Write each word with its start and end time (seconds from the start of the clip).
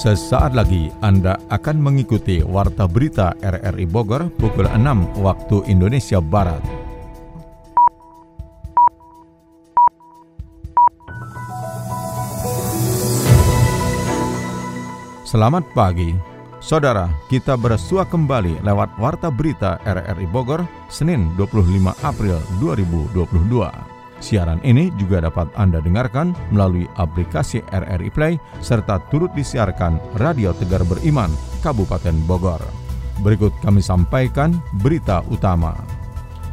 Sesaat 0.00 0.56
lagi 0.56 0.88
Anda 1.04 1.36
akan 1.52 1.76
mengikuti 1.76 2.40
Warta 2.40 2.88
Berita 2.88 3.36
RRI 3.36 3.84
Bogor 3.84 4.32
pukul 4.32 4.64
6 4.64 4.80
waktu 5.20 5.68
Indonesia 5.68 6.24
Barat. 6.24 6.64
Selamat 15.28 15.68
pagi, 15.76 16.16
Saudara, 16.64 17.12
kita 17.28 17.60
bersua 17.60 18.08
kembali 18.08 18.64
lewat 18.64 18.96
Warta 18.96 19.28
Berita 19.28 19.84
RRI 19.84 20.24
Bogor, 20.32 20.64
Senin 20.88 21.28
25 21.36 21.76
April 22.00 22.40
2022. 22.56 23.99
Siaran 24.20 24.60
ini 24.62 24.92
juga 25.00 25.24
dapat 25.24 25.48
Anda 25.56 25.80
dengarkan 25.80 26.36
melalui 26.52 26.84
aplikasi 27.00 27.64
RRI 27.72 28.12
Play 28.12 28.36
serta 28.60 29.00
turut 29.08 29.32
disiarkan 29.32 29.96
Radio 30.20 30.52
Tegar 30.52 30.84
Beriman, 30.84 31.32
Kabupaten 31.64 32.14
Bogor. 32.28 32.60
Berikut 33.24 33.52
kami 33.64 33.80
sampaikan 33.80 34.60
berita 34.84 35.24
utama. 35.32 35.76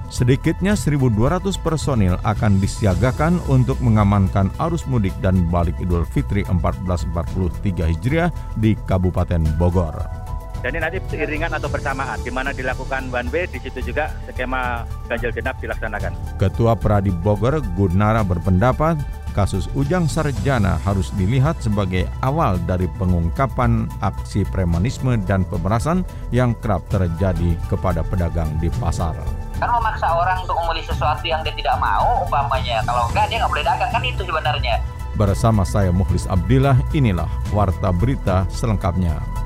Sedikitnya 0.08 0.80
1.200 0.80 1.44
personil 1.60 2.16
akan 2.24 2.64
disiagakan 2.64 3.44
untuk 3.52 3.76
mengamankan 3.84 4.48
arus 4.64 4.88
mudik 4.88 5.12
dan 5.20 5.52
balik 5.52 5.76
Idul 5.84 6.08
Fitri 6.08 6.48
1443 6.48 7.92
Hijriah 7.92 8.32
di 8.56 8.80
Kabupaten 8.88 9.44
Bogor. 9.60 10.27
Jadi 10.68 10.84
nanti 10.84 11.00
iringan 11.16 11.56
atau 11.56 11.72
bersamaan, 11.72 12.20
di 12.20 12.28
mana 12.28 12.52
dilakukan 12.52 13.08
one 13.08 13.32
way, 13.32 13.48
di 13.48 13.56
situ 13.64 13.80
juga 13.88 14.12
skema 14.28 14.84
ganjil 15.08 15.32
genap 15.32 15.56
dilaksanakan. 15.64 16.12
Ketua 16.36 16.76
Pradi 16.76 17.08
Bogor 17.08 17.64
Gunara 17.80 18.20
berpendapat 18.20 19.00
kasus 19.32 19.72
Ujang 19.80 20.12
Sarjana 20.12 20.76
harus 20.84 21.16
dilihat 21.16 21.64
sebagai 21.64 22.04
awal 22.20 22.60
dari 22.68 22.84
pengungkapan 23.00 23.88
aksi 24.04 24.44
premanisme 24.52 25.16
dan 25.24 25.48
pemerasan 25.48 26.04
yang 26.36 26.52
kerap 26.60 26.84
terjadi 26.92 27.56
kepada 27.72 28.04
pedagang 28.04 28.52
di 28.60 28.68
pasar. 28.76 29.16
Kan 29.64 29.72
memaksa 29.72 30.12
orang 30.12 30.44
untuk 30.44 30.60
membeli 30.60 30.84
sesuatu 30.84 31.24
yang 31.24 31.48
dia 31.48 31.56
tidak 31.56 31.80
mau, 31.80 32.28
umpamanya. 32.28 32.84
Kalau 32.84 33.08
enggak, 33.08 33.32
dia 33.32 33.40
nggak 33.40 33.52
boleh 33.56 33.64
dagang. 33.64 33.92
Kan 33.96 34.04
itu 34.04 34.20
sebenarnya. 34.28 34.84
Bersama 35.16 35.64
saya 35.64 35.96
Muhlis 35.96 36.28
Abdillah, 36.28 36.76
inilah 36.92 37.32
Warta 37.56 37.96
Berita 37.96 38.44
selengkapnya. 38.52 39.37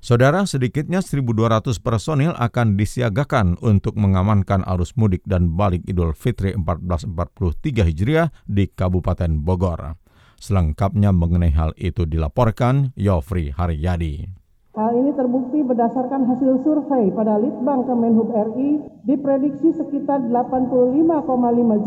Saudara, 0.00 0.48
sedikitnya 0.48 1.04
1.200 1.04 1.76
personil 1.76 2.32
akan 2.32 2.80
disiagakan 2.80 3.60
untuk 3.60 4.00
mengamankan 4.00 4.64
arus 4.64 4.96
mudik 4.96 5.20
dan 5.28 5.52
balik 5.52 5.84
Idul 5.84 6.16
Fitri 6.16 6.56
1443 6.56 7.84
Hijriah 7.84 8.32
di 8.48 8.64
Kabupaten 8.72 9.44
Bogor. 9.44 10.00
Selengkapnya 10.40 11.12
mengenai 11.12 11.52
hal 11.52 11.76
itu 11.76 12.08
dilaporkan 12.08 12.96
Yofri 12.96 13.52
Haryadi. 13.52 14.39
Hal 14.70 14.94
ini 14.94 15.10
terbukti 15.18 15.66
berdasarkan 15.66 16.30
hasil 16.30 16.62
survei 16.62 17.10
pada 17.10 17.42
Litbang 17.42 17.90
Kemenhub 17.90 18.30
RI 18.30 18.78
diprediksi 19.02 19.74
sekitar 19.74 20.22
85,5 20.30 21.26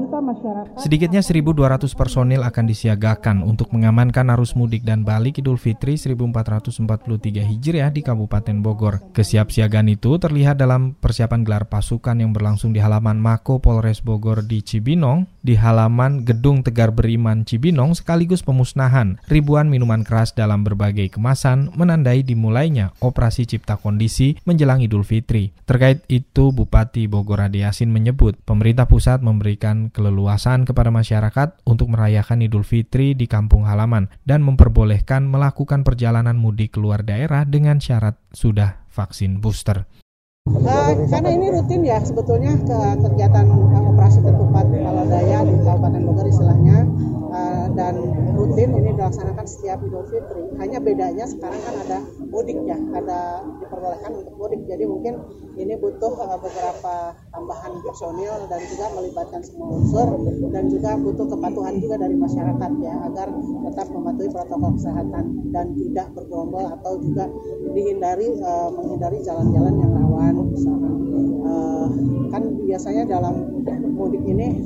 juta 0.03 0.19
masyarakat. 0.19 0.83
Sedikitnya 0.83 1.23
1.200 1.23 1.79
personil 1.95 2.43
akan 2.43 2.65
disiagakan 2.67 3.39
untuk 3.47 3.71
mengamankan 3.71 4.27
arus 4.35 4.51
mudik 4.59 4.83
dan 4.83 5.07
balik 5.07 5.39
Idul 5.39 5.55
Fitri 5.55 5.95
1443 5.95 7.47
Hijriah 7.55 7.87
di 7.87 8.03
Kabupaten 8.03 8.59
Bogor. 8.59 8.99
Kesiapsiagaan 9.15 9.87
itu 9.87 10.19
terlihat 10.19 10.59
dalam 10.59 10.99
persiapan 10.99 11.47
gelar 11.47 11.71
pasukan 11.71 12.19
yang 12.19 12.35
berlangsung 12.35 12.75
di 12.75 12.83
halaman 12.83 13.15
Mako 13.15 13.63
Polres 13.63 14.03
Bogor 14.03 14.43
di 14.43 14.59
Cibinong, 14.59 15.23
di 15.39 15.55
halaman 15.55 16.27
Gedung 16.27 16.67
Tegar 16.67 16.91
Beriman 16.91 17.47
Cibinong 17.47 17.95
sekaligus 17.95 18.43
pemusnahan 18.43 19.23
ribuan 19.31 19.71
minuman 19.71 20.03
keras 20.03 20.35
dalam 20.35 20.67
berbagai 20.67 21.15
kemasan 21.15 21.71
menandai 21.79 22.27
dimulai 22.27 22.72
operasi 23.01 23.45
cipta 23.45 23.77
kondisi 23.77 24.39
menjelang 24.47 24.81
Idul 24.81 25.05
Fitri. 25.05 25.53
Terkait 25.69 26.01
itu, 26.09 26.49
Bupati 26.49 27.05
Bogor 27.05 27.45
Ade 27.45 27.61
Yasin 27.61 27.93
menyebut 27.93 28.39
pemerintah 28.41 28.89
pusat 28.89 29.21
memberikan 29.21 29.93
keleluasan 29.93 30.65
kepada 30.65 30.89
masyarakat 30.89 31.61
untuk 31.67 31.93
merayakan 31.93 32.41
Idul 32.41 32.65
Fitri 32.65 33.13
di 33.13 33.29
kampung 33.29 33.69
halaman 33.69 34.09
dan 34.25 34.41
memperbolehkan 34.41 35.29
melakukan 35.29 35.85
perjalanan 35.85 36.35
mudik 36.35 36.75
keluar 36.75 37.05
daerah 37.05 37.45
dengan 37.45 37.77
syarat 37.77 38.17
sudah 38.33 38.83
vaksin 38.89 39.37
booster. 39.43 39.85
Uh, 40.43 40.91
karena 41.07 41.29
ini 41.31 41.55
rutin 41.55 41.87
ya 41.87 42.03
sebetulnya 42.03 42.59
ke 42.59 42.77
kegiatan 42.99 43.47
uh, 43.47 43.89
operasi 43.95 44.19
ketupat 44.19 44.67
daya 45.07 45.39
di 45.47 45.55
Kabupaten 45.63 46.01
Bogor 46.03 46.27
istilahnya 46.27 46.83
dan 47.73 47.95
rutin 48.37 48.69
ini 48.73 48.93
dilaksanakan 48.93 49.45
setiap 49.45 49.81
Idul 49.81 50.05
Fitri. 50.09 50.43
Hanya 50.61 50.79
bedanya 50.79 51.25
sekarang 51.25 51.61
kan 51.61 51.75
ada 51.85 51.97
mudik 52.29 52.57
ya, 52.65 52.77
ada 52.93 53.45
diperbolehkan 53.61 54.11
untuk 54.17 54.33
mudik. 54.37 54.61
Jadi 54.65 54.83
mungkin 54.85 55.13
ini 55.53 55.77
butuh 55.77 56.13
uh, 56.17 56.37
beberapa 56.41 57.13
tambahan 57.29 57.73
personil 57.85 58.33
dan 58.49 58.61
juga 58.65 58.85
melibatkan 58.97 59.41
semua 59.45 59.67
unsur 59.77 60.07
dan 60.49 60.65
juga 60.69 60.97
butuh 60.97 61.27
kepatuhan 61.29 61.77
juga 61.77 61.95
dari 62.01 62.15
masyarakat 62.17 62.71
ya 62.81 62.93
agar 63.05 63.27
tetap 63.69 63.87
mematuhi 63.93 64.29
protokol 64.33 64.71
kesehatan 64.77 65.25
dan 65.53 65.65
tidak 65.77 66.07
bergerombol 66.17 66.65
atau 66.65 66.97
juga 66.97 67.29
dihindari 67.73 68.33
uh, 68.41 68.69
menghindari 68.73 69.21
jalan-jalan 69.21 69.73
yang 69.77 69.91
rawan 69.93 70.33
misalkan 70.49 71.02
uh, 71.53 71.85
kan 72.33 72.43
biasanya 72.65 73.05
dalam 73.05 73.37
mudik 73.93 74.25
ini 74.25 74.57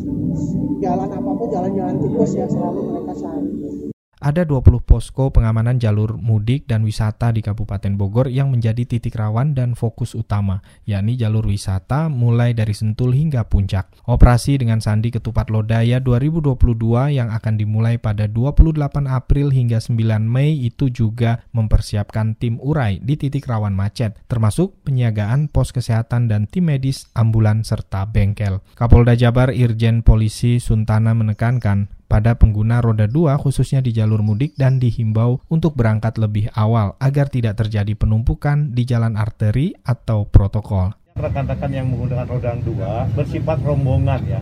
jalan 0.80 1.12
apa 1.12 1.30
pun 1.36 1.48
jalan-jalan 1.52 2.00
tikus 2.00 2.32
ya 2.40 2.48
selalu 2.48 2.80
mereka 2.96 3.14
cari 3.20 3.92
ada 4.18 4.42
20 4.42 4.82
posko 4.82 5.30
pengamanan 5.30 5.78
jalur 5.78 6.18
mudik 6.18 6.66
dan 6.66 6.82
wisata 6.82 7.30
di 7.30 7.46
Kabupaten 7.46 7.94
Bogor 7.94 8.34
yang 8.34 8.50
menjadi 8.50 8.82
titik 8.90 9.14
rawan 9.14 9.54
dan 9.54 9.78
fokus 9.78 10.18
utama, 10.18 10.66
yakni 10.90 11.14
jalur 11.14 11.46
wisata 11.46 12.10
mulai 12.10 12.58
dari 12.58 12.74
Sentul 12.74 13.14
hingga 13.14 13.46
Puncak. 13.46 13.94
Operasi 14.10 14.58
dengan 14.58 14.82
Sandi 14.82 15.14
Ketupat 15.14 15.54
Lodaya 15.54 16.02
2022 16.02 16.58
yang 17.14 17.30
akan 17.30 17.54
dimulai 17.62 18.02
pada 18.02 18.26
28 18.26 19.06
April 19.06 19.54
hingga 19.54 19.78
9 19.78 19.94
Mei 20.26 20.66
itu 20.66 20.90
juga 20.90 21.46
mempersiapkan 21.54 22.34
tim 22.34 22.58
urai 22.58 22.98
di 22.98 23.22
titik 23.22 23.46
rawan 23.46 23.78
macet, 23.78 24.18
termasuk 24.26 24.82
penyiagaan 24.82 25.46
pos 25.46 25.70
kesehatan 25.70 26.26
dan 26.26 26.50
tim 26.50 26.74
medis, 26.74 27.06
ambulan, 27.14 27.62
serta 27.62 28.10
bengkel. 28.10 28.66
Kapolda 28.74 29.14
Jabar 29.14 29.54
Irjen 29.54 30.02
Polisi 30.02 30.58
Suntana 30.58 31.14
menekankan 31.14 31.97
pada 32.10 32.34
pengguna 32.34 32.82
roda 32.82 33.06
2 33.06 33.38
khususnya 33.38 33.86
di 33.86 33.94
jalur 33.94 34.26
mudik 34.26 34.58
dan 34.58 34.82
dihimbau 34.82 35.46
untuk 35.52 35.78
berangkat 35.78 36.18
lebih 36.18 36.50
awal 36.58 36.98
agar 36.98 37.30
tidak 37.30 37.62
terjadi 37.62 37.94
penumpukan 37.94 38.74
di 38.74 38.84
jalan 38.90 39.14
arteri 39.14 39.78
atau 39.86 40.26
protokol 40.26 40.97
rekan-rekan 41.18 41.72
yang 41.74 41.90
menggunakan 41.90 42.26
roda 42.30 42.54
dua 42.62 43.10
bersifat 43.18 43.58
rombongan 43.66 44.22
ya 44.26 44.42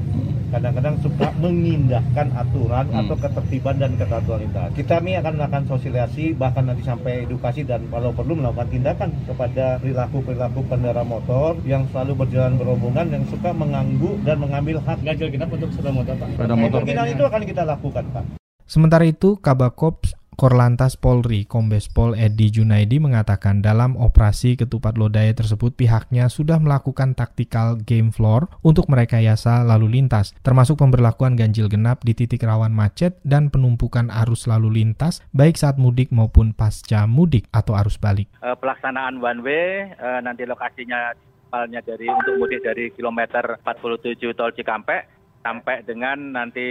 kadang-kadang 0.56 0.96
suka 1.04 1.28
mengindahkan 1.44 2.28
aturan 2.32 2.86
hmm. 2.88 3.00
atau 3.04 3.16
ketertiban 3.20 3.76
dan 3.76 3.92
ketatuan 4.00 4.40
lintas. 4.40 4.72
Kita 4.72 5.04
ini 5.04 5.20
akan 5.20 5.34
melakukan 5.36 5.64
sosialisasi 5.68 6.26
bahkan 6.40 6.64
nanti 6.70 6.84
sampai 6.88 7.28
edukasi 7.28 7.68
dan 7.68 7.84
kalau 7.92 8.16
perlu 8.16 8.40
melakukan 8.40 8.72
tindakan 8.72 9.12
kepada 9.28 9.82
perilaku-perilaku 9.84 10.60
pengendara 10.72 11.04
motor 11.04 11.60
yang 11.68 11.84
selalu 11.92 12.24
berjalan 12.24 12.56
berombongan 12.56 13.08
yang 13.12 13.24
suka 13.28 13.52
mengganggu 13.52 14.12
dan 14.24 14.38
mengambil 14.40 14.80
hak 14.80 15.00
ganjil 15.04 15.28
genap 15.28 15.52
untuk 15.52 15.70
sepeda 15.76 15.92
motor 15.92 16.16
Pak. 16.16 16.28
Sepeda 16.40 16.56
motor. 16.56 16.80
itu 16.88 17.24
akan 17.28 17.42
kita 17.44 17.62
lakukan 17.68 18.04
Pak. 18.16 18.26
Sementara 18.66 19.06
itu, 19.06 19.38
Kabakops 19.38 20.18
Korlantas 20.36 21.00
Polri 21.00 21.48
Kombes 21.48 21.88
Pol 21.88 22.12
Edi 22.12 22.52
Junaidi 22.52 23.00
mengatakan 23.00 23.64
dalam 23.64 23.96
operasi 23.96 24.60
ketupat 24.60 25.00
lodaya 25.00 25.32
tersebut 25.32 25.72
pihaknya 25.80 26.28
sudah 26.28 26.60
melakukan 26.60 27.16
taktikal 27.16 27.80
game 27.80 28.12
floor 28.12 28.52
untuk 28.60 28.92
merekayasa 28.92 29.64
lalu 29.64 29.96
lintas, 30.00 30.36
termasuk 30.44 30.76
pemberlakuan 30.76 31.40
ganjil 31.40 31.72
genap 31.72 32.04
di 32.04 32.12
titik 32.12 32.44
rawan 32.44 32.76
macet 32.76 33.16
dan 33.24 33.48
penumpukan 33.48 34.12
arus 34.12 34.52
lalu 34.52 34.84
lintas 34.84 35.24
baik 35.32 35.56
saat 35.56 35.80
mudik 35.80 36.12
maupun 36.12 36.52
pasca 36.52 37.08
mudik 37.08 37.48
atau 37.56 37.80
arus 37.80 37.96
balik. 37.96 38.28
Eh, 38.44 38.56
pelaksanaan 38.60 39.24
one 39.24 39.40
way 39.40 39.88
eh, 39.88 40.20
nanti 40.20 40.44
lokasinya 40.44 41.16
awalnya 41.56 41.80
dari 41.80 42.12
untuk 42.12 42.36
mudik 42.36 42.60
dari 42.60 42.92
kilometer 42.92 43.64
47 43.64 44.36
tol 44.36 44.52
Cikampek 44.52 45.08
sampai 45.40 45.86
dengan 45.88 46.36
nanti 46.36 46.68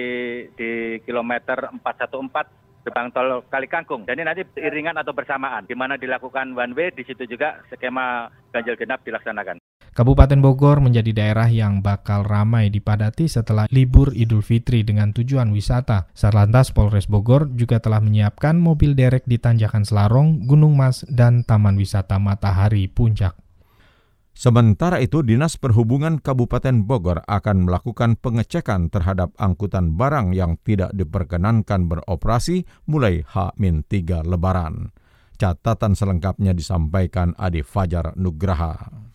di 0.53 1.01
kilometer 1.07 1.73
414 1.81 2.64
gerbang 2.85 3.09
tol 3.11 3.43
Kali 3.49 3.67
Kangkung. 3.67 4.05
Jadi 4.05 4.21
nanti 4.21 4.45
iringan 4.61 5.01
atau 5.01 5.17
bersamaan, 5.17 5.65
di 5.65 5.73
mana 5.73 5.97
dilakukan 5.97 6.53
one 6.53 6.77
way, 6.77 6.93
di 6.93 7.03
situ 7.03 7.25
juga 7.25 7.65
skema 7.73 8.29
ganjil 8.53 8.77
genap 8.77 9.01
dilaksanakan. 9.03 9.57
Kabupaten 9.95 10.43
Bogor 10.43 10.83
menjadi 10.83 11.15
daerah 11.15 11.47
yang 11.47 11.79
bakal 11.79 12.27
ramai 12.27 12.67
dipadati 12.67 13.31
setelah 13.31 13.71
libur 13.71 14.11
Idul 14.11 14.43
Fitri 14.43 14.83
dengan 14.83 15.15
tujuan 15.15 15.55
wisata. 15.55 16.11
Sarlantas 16.19 16.75
Polres 16.75 17.07
Bogor 17.07 17.47
juga 17.55 17.79
telah 17.79 18.03
menyiapkan 18.03 18.59
mobil 18.59 18.99
derek 18.99 19.23
di 19.23 19.39
Tanjakan 19.39 19.87
Selarong, 19.87 20.51
Gunung 20.51 20.75
Mas, 20.75 21.07
dan 21.07 21.47
Taman 21.47 21.79
Wisata 21.79 22.19
Matahari 22.19 22.91
Puncak. 22.91 23.44
Sementara 24.35 24.99
itu, 24.99 25.23
Dinas 25.23 25.55
Perhubungan 25.55 26.19
Kabupaten 26.19 26.83
Bogor 26.83 27.23
akan 27.23 27.71
melakukan 27.71 28.19
pengecekan 28.19 28.91
terhadap 28.91 29.31
angkutan 29.39 29.95
barang 29.95 30.35
yang 30.35 30.59
tidak 30.67 30.91
diperkenankan 30.91 31.87
beroperasi 31.87 32.67
mulai 32.91 33.23
H-3 33.23 34.27
Lebaran. 34.27 34.91
Catatan 35.39 35.95
selengkapnya 35.95 36.51
disampaikan 36.51 37.31
Adi 37.39 37.63
Fajar 37.63 38.19
Nugraha. 38.19 39.14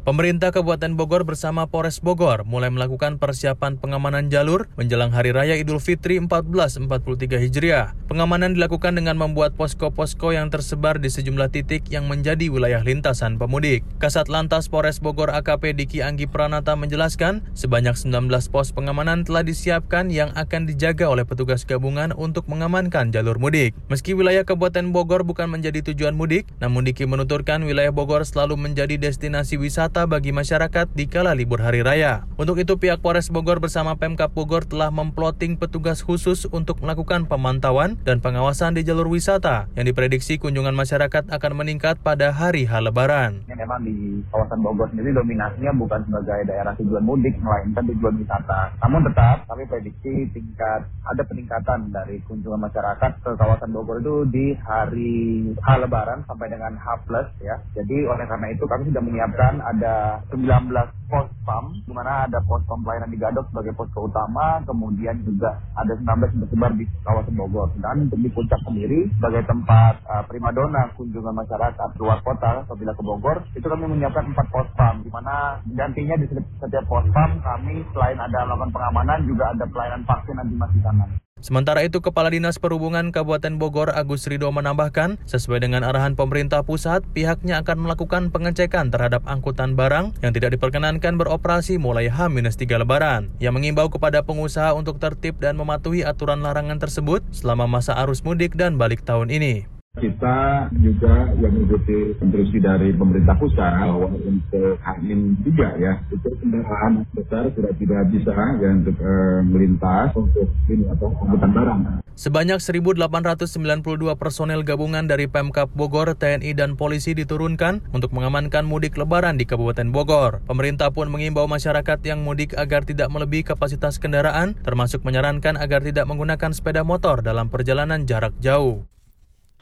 Pemerintah 0.00 0.48
Kabupaten 0.48 0.96
Bogor 0.96 1.28
bersama 1.28 1.68
Polres 1.68 2.00
Bogor 2.00 2.48
mulai 2.48 2.72
melakukan 2.72 3.20
persiapan 3.20 3.76
pengamanan 3.76 4.32
jalur 4.32 4.72
menjelang 4.80 5.12
Hari 5.12 5.36
Raya 5.36 5.60
Idul 5.60 5.76
Fitri 5.76 6.16
1443 6.16 7.36
Hijriah. 7.36 7.92
Pengamanan 8.08 8.56
dilakukan 8.56 8.96
dengan 8.96 9.20
membuat 9.20 9.60
posko-posko 9.60 10.32
yang 10.32 10.48
tersebar 10.48 11.04
di 11.04 11.12
sejumlah 11.12 11.52
titik 11.52 11.92
yang 11.92 12.08
menjadi 12.08 12.48
wilayah 12.48 12.80
lintasan 12.80 13.36
pemudik. 13.36 13.84
Kasat 14.00 14.32
Lantas 14.32 14.72
Polres 14.72 15.04
Bogor 15.04 15.36
AKP 15.36 15.76
Diki 15.76 16.00
Anggi 16.00 16.24
Pranata 16.24 16.80
menjelaskan, 16.80 17.44
sebanyak 17.52 17.92
19 17.92 18.24
pos 18.48 18.72
pengamanan 18.72 19.28
telah 19.28 19.44
disiapkan 19.44 20.08
yang 20.08 20.32
akan 20.32 20.64
dijaga 20.64 21.12
oleh 21.12 21.28
petugas 21.28 21.68
gabungan 21.68 22.16
untuk 22.16 22.48
mengamankan 22.48 23.12
jalur 23.12 23.36
mudik. 23.36 23.76
Meski 23.92 24.16
wilayah 24.16 24.48
Kabupaten 24.48 24.96
Bogor 24.96 25.28
bukan 25.28 25.52
menjadi 25.52 25.92
tujuan 25.92 26.16
mudik, 26.16 26.48
namun 26.56 26.88
Diki 26.88 27.04
menuturkan 27.04 27.68
wilayah 27.68 27.92
Bogor 27.92 28.24
selalu 28.24 28.56
menjadi 28.56 28.96
destinasi 28.96 29.60
wisata 29.60 29.89
wisata 29.90 30.06
bagi 30.06 30.30
masyarakat 30.30 30.86
di 30.94 31.10
kala 31.10 31.34
libur 31.34 31.66
hari 31.66 31.82
raya. 31.82 32.22
Untuk 32.38 32.62
itu 32.62 32.78
pihak 32.78 33.02
Polres 33.02 33.26
Bogor 33.26 33.58
bersama 33.58 33.98
Pemkap 33.98 34.30
Bogor 34.30 34.62
telah 34.62 34.86
memploting 34.86 35.58
petugas 35.58 35.98
khusus 35.98 36.46
untuk 36.46 36.78
melakukan 36.78 37.26
pemantauan 37.26 37.98
dan 38.06 38.22
pengawasan 38.22 38.78
di 38.78 38.86
jalur 38.86 39.10
wisata 39.10 39.66
yang 39.74 39.90
diprediksi 39.90 40.38
kunjungan 40.38 40.78
masyarakat 40.78 41.26
akan 41.26 41.52
meningkat 41.58 41.98
pada 42.06 42.30
hari 42.30 42.70
H 42.70 42.78
Lebaran. 42.86 43.42
Memang 43.50 43.82
di 43.82 44.22
kawasan 44.30 44.62
Bogor 44.62 44.86
sendiri 44.94 45.10
dominasinya 45.10 45.74
bukan 45.74 46.06
sebagai 46.06 46.46
daerah 46.46 46.70
tujuan 46.78 47.02
mudik 47.02 47.34
melainkan 47.42 47.82
tujuan 47.90 48.14
wisata. 48.14 48.70
Namun 48.86 49.10
tetap 49.10 49.42
kami 49.50 49.66
prediksi 49.66 50.30
tingkat 50.30 50.86
ada 50.86 51.22
peningkatan 51.26 51.90
dari 51.90 52.22
kunjungan 52.30 52.62
masyarakat 52.62 53.26
ke 53.26 53.30
kawasan 53.34 53.74
Bogor 53.74 53.98
itu 53.98 54.22
di 54.30 54.54
hari 54.54 55.50
H 55.58 55.82
Lebaran 55.82 56.22
sampai 56.30 56.46
dengan 56.46 56.78
H 56.78 57.02
plus 57.10 57.26
ya. 57.42 57.58
Jadi 57.74 58.06
oleh 58.06 58.22
karena 58.30 58.54
itu 58.54 58.64
kami 58.70 58.86
sudah 58.86 59.02
menyiapkan 59.02 59.58
ada 59.60 59.79
ada 59.80 60.20
19 60.28 60.68
pos 61.08 61.26
pam, 61.48 61.72
di 61.72 61.92
mana 61.96 62.28
ada 62.28 62.44
pos 62.44 62.60
pam 62.68 62.84
pelayanan 62.84 63.08
di 63.08 63.16
Gadok 63.16 63.48
sebagai 63.48 63.72
pos 63.72 63.88
utama, 63.96 64.60
kemudian 64.68 65.24
juga 65.24 65.56
ada 65.72 65.96
19 65.96 66.04
yang 66.04 66.40
tersebar 66.44 66.72
di 66.76 66.84
kawasan 67.00 67.34
Bogor. 67.34 67.72
Dan 67.80 68.12
untuk 68.12 68.20
di 68.20 68.28
puncak 68.28 68.60
sendiri, 68.60 69.08
sebagai 69.16 69.48
tempat 69.48 70.04
uh, 70.04 70.22
primadona 70.28 70.92
kunjungan 70.94 71.32
masyarakat 71.32 71.88
luar 71.96 72.20
kota 72.20 72.68
apabila 72.68 72.92
ke 72.92 73.02
Bogor, 73.02 73.40
itu 73.56 73.64
kami 73.64 73.88
menyiapkan 73.88 74.28
4 74.36 74.52
pos 74.52 74.68
pam, 74.76 75.00
di 75.00 75.08
mana 75.08 75.64
gantinya 75.64 76.20
di 76.20 76.28
setiap 76.60 76.84
pos 76.84 77.08
pam 77.16 77.40
kami 77.40 77.80
selain 77.96 78.20
ada 78.20 78.44
melakukan 78.44 78.70
pengamanan, 78.76 79.24
juga 79.24 79.56
ada 79.56 79.64
pelayanan 79.64 80.04
vaksin 80.04 80.36
nanti 80.36 80.54
masih 80.54 80.80
sana. 80.84 81.19
Sementara 81.40 81.80
itu, 81.80 82.04
Kepala 82.04 82.28
Dinas 82.28 82.60
Perhubungan 82.60 83.08
Kabupaten 83.10 83.56
Bogor 83.56 83.88
Agus 83.96 84.28
Rido 84.28 84.52
menambahkan, 84.52 85.16
sesuai 85.24 85.64
dengan 85.64 85.82
arahan 85.88 86.12
pemerintah 86.12 86.60
pusat, 86.60 87.00
pihaknya 87.16 87.64
akan 87.64 87.88
melakukan 87.88 88.28
pengecekan 88.28 88.92
terhadap 88.92 89.24
angkutan 89.24 89.72
barang 89.72 90.20
yang 90.20 90.36
tidak 90.36 90.54
diperkenankan 90.60 91.16
beroperasi 91.16 91.80
mulai 91.80 92.12
H-3 92.12 92.68
Lebaran. 92.84 93.32
Yang 93.40 93.54
mengimbau 93.56 93.88
kepada 93.88 94.20
pengusaha 94.20 94.76
untuk 94.76 95.00
tertib 95.00 95.40
dan 95.40 95.56
mematuhi 95.56 96.04
aturan 96.04 96.44
larangan 96.44 96.76
tersebut 96.76 97.24
selama 97.32 97.64
masa 97.64 97.96
arus 98.04 98.20
mudik 98.20 98.52
dan 98.54 98.76
balik 98.76 99.00
tahun 99.08 99.32
ini. 99.32 99.79
Kita 100.00 100.70
juga 100.80 101.28
yang 101.36 101.52
mengikuti 101.52 102.16
instruksi 102.22 102.62
dari 102.62 102.94
pemerintah 102.96 103.36
pusat 103.36 103.84
bahwa 103.84 104.08
untuk 104.16 104.78
Hamin 104.86 105.36
juga 105.44 105.76
ya 105.76 105.98
itu 106.08 106.30
kendaraan 106.40 107.04
besar 107.12 107.52
sudah 107.52 107.74
tidak 107.76 108.08
bisa 108.08 108.32
ya 108.32 108.70
untuk 108.70 108.96
e, 108.96 109.12
melintas 109.44 110.14
untuk 110.16 110.48
ini 110.72 110.88
atau 110.94 111.12
angkutan 111.20 111.50
barang. 111.52 111.80
Sebanyak 112.16 112.62
1.892 112.62 114.14
personel 114.16 114.62
gabungan 114.64 115.04
dari 115.10 115.28
Pemkap 115.28 115.68
Bogor, 115.74 116.16
TNI 116.16 116.54
dan 116.56 116.80
polisi 116.80 117.12
diturunkan 117.12 117.92
untuk 117.92 118.16
mengamankan 118.16 118.64
mudik 118.64 118.94
Lebaran 118.94 119.36
di 119.36 119.44
Kabupaten 119.44 119.90
Bogor. 119.92 120.40
Pemerintah 120.48 120.94
pun 120.94 121.10
mengimbau 121.12 121.44
masyarakat 121.44 121.98
yang 122.06 122.24
mudik 122.24 122.54
agar 122.56 122.86
tidak 122.86 123.10
melebihi 123.10 123.42
kapasitas 123.42 123.98
kendaraan, 123.98 124.56
termasuk 124.64 125.02
menyarankan 125.02 125.58
agar 125.58 125.84
tidak 125.84 126.06
menggunakan 126.08 126.54
sepeda 126.54 126.86
motor 126.86 127.20
dalam 127.26 127.50
perjalanan 127.50 128.06
jarak 128.08 128.32
jauh. 128.38 128.86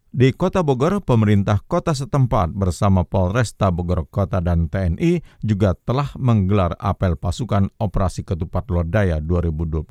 Di 0.09 0.33
Kota 0.33 0.65
Bogor, 0.65 1.05
pemerintah 1.05 1.61
kota 1.69 1.93
setempat 1.93 2.57
bersama 2.57 3.05
Polresta 3.05 3.69
Bogor 3.69 4.09
Kota 4.09 4.41
dan 4.41 4.73
TNI 4.73 5.21
juga 5.45 5.77
telah 5.77 6.09
menggelar 6.17 6.73
apel 6.81 7.13
pasukan 7.21 7.69
Operasi 7.77 8.25
Ketupat 8.25 8.73
Lodaya 8.73 9.21
2022 9.21 9.85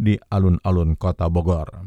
di 0.00 0.16
alun-alun 0.32 0.96
Kota 0.96 1.28
Bogor. 1.28 1.84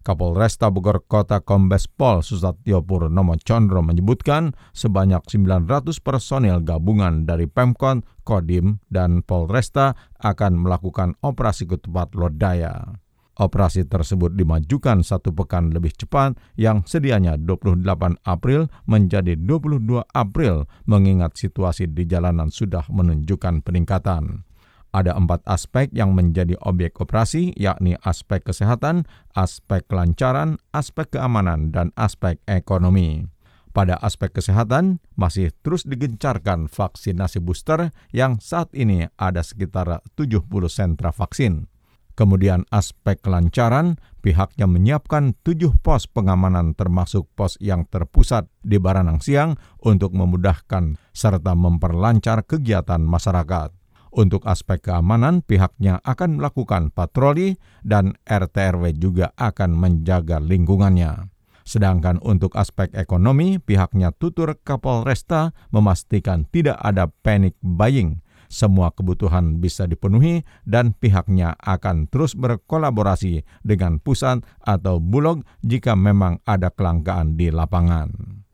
Kapolresta 0.00 0.72
Bogor 0.72 1.04
Kota 1.04 1.44
Kombes 1.44 1.92
Pol 1.92 2.24
Susatyo 2.24 2.80
Purnomo 2.80 3.36
Condro 3.36 3.84
menyebutkan 3.84 4.56
sebanyak 4.72 5.20
900 5.28 6.00
personil 6.00 6.64
gabungan 6.64 7.28
dari 7.28 7.44
Pemkot, 7.44 8.00
Kodim, 8.24 8.80
dan 8.88 9.20
Polresta 9.20 9.92
akan 10.24 10.56
melakukan 10.56 11.20
operasi 11.20 11.68
ketupat 11.68 12.16
Lodaya. 12.16 13.03
Operasi 13.34 13.82
tersebut 13.90 14.38
dimajukan 14.38 15.02
satu 15.02 15.34
pekan 15.34 15.74
lebih 15.74 15.90
cepat 15.90 16.38
yang 16.54 16.86
sedianya 16.86 17.34
28 17.34 17.82
April 18.22 18.70
menjadi 18.86 19.34
22 19.34 20.06
April 20.14 20.70
mengingat 20.86 21.34
situasi 21.34 21.90
di 21.90 22.06
jalanan 22.06 22.54
sudah 22.54 22.86
menunjukkan 22.86 23.66
peningkatan. 23.66 24.46
Ada 24.94 25.18
empat 25.18 25.42
aspek 25.50 25.90
yang 25.90 26.14
menjadi 26.14 26.54
objek 26.62 27.02
operasi, 27.02 27.50
yakni 27.58 27.98
aspek 28.06 28.46
kesehatan, 28.46 29.02
aspek 29.34 29.82
kelancaran, 29.90 30.62
aspek 30.70 31.18
keamanan, 31.18 31.74
dan 31.74 31.90
aspek 31.98 32.38
ekonomi. 32.46 33.26
Pada 33.74 33.98
aspek 33.98 34.30
kesehatan, 34.30 35.02
masih 35.18 35.50
terus 35.66 35.82
digencarkan 35.82 36.70
vaksinasi 36.70 37.42
booster 37.42 37.90
yang 38.14 38.38
saat 38.38 38.70
ini 38.70 39.10
ada 39.18 39.42
sekitar 39.42 39.98
70 40.14 40.46
sentra 40.70 41.10
vaksin. 41.10 41.73
Kemudian 42.14 42.62
aspek 42.70 43.18
kelancaran, 43.18 43.98
pihaknya 44.22 44.70
menyiapkan 44.70 45.34
tujuh 45.42 45.74
pos 45.82 46.06
pengamanan 46.06 46.78
termasuk 46.78 47.26
pos 47.34 47.58
yang 47.58 47.90
terpusat 47.90 48.46
di 48.62 48.78
Baranang 48.78 49.18
Siang 49.18 49.58
untuk 49.82 50.14
memudahkan 50.14 50.94
serta 51.10 51.52
memperlancar 51.58 52.46
kegiatan 52.46 53.02
masyarakat. 53.02 53.74
Untuk 54.14 54.46
aspek 54.46 54.78
keamanan, 54.78 55.42
pihaknya 55.42 55.98
akan 56.06 56.38
melakukan 56.38 56.94
patroli 56.94 57.58
dan 57.82 58.14
RTRW 58.22 58.94
juga 58.94 59.34
akan 59.34 59.74
menjaga 59.74 60.38
lingkungannya. 60.38 61.34
Sedangkan 61.66 62.22
untuk 62.22 62.54
aspek 62.54 62.94
ekonomi, 62.94 63.58
pihaknya 63.58 64.14
tutur 64.14 64.54
Kapolresta 64.62 65.50
memastikan 65.74 66.46
tidak 66.46 66.78
ada 66.78 67.10
panic 67.10 67.58
buying 67.58 68.23
semua 68.54 68.94
kebutuhan 68.94 69.58
bisa 69.58 69.90
dipenuhi 69.90 70.46
dan 70.62 70.94
pihaknya 70.94 71.58
akan 71.58 72.06
terus 72.06 72.38
berkolaborasi 72.38 73.42
dengan 73.66 73.98
pusat 73.98 74.46
atau 74.62 75.02
bulog 75.02 75.42
jika 75.66 75.98
memang 75.98 76.38
ada 76.46 76.70
kelangkaan 76.70 77.34
di 77.34 77.50
lapangan. 77.50 78.44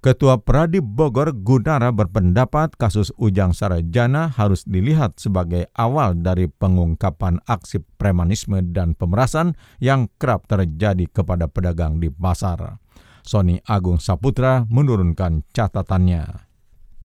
Ketua 0.00 0.40
Pradip 0.40 0.80
Bogor 0.80 1.36
Gunara 1.36 1.92
berpendapat 1.92 2.72
kasus 2.80 3.12
Ujang 3.20 3.52
Sarjana 3.52 4.32
harus 4.32 4.64
dilihat 4.64 5.20
sebagai 5.20 5.68
awal 5.76 6.16
dari 6.16 6.48
pengungkapan 6.48 7.36
aksi 7.44 7.84
premanisme 8.00 8.64
dan 8.72 8.96
pemerasan 8.96 9.60
yang 9.76 10.08
kerap 10.16 10.48
terjadi 10.48 11.04
kepada 11.04 11.52
pedagang 11.52 12.00
di 12.00 12.08
pasar. 12.08 12.80
Sony 13.20 13.60
Agung 13.68 14.00
Saputra 14.00 14.64
menurunkan 14.72 15.44
catatannya. 15.52 16.49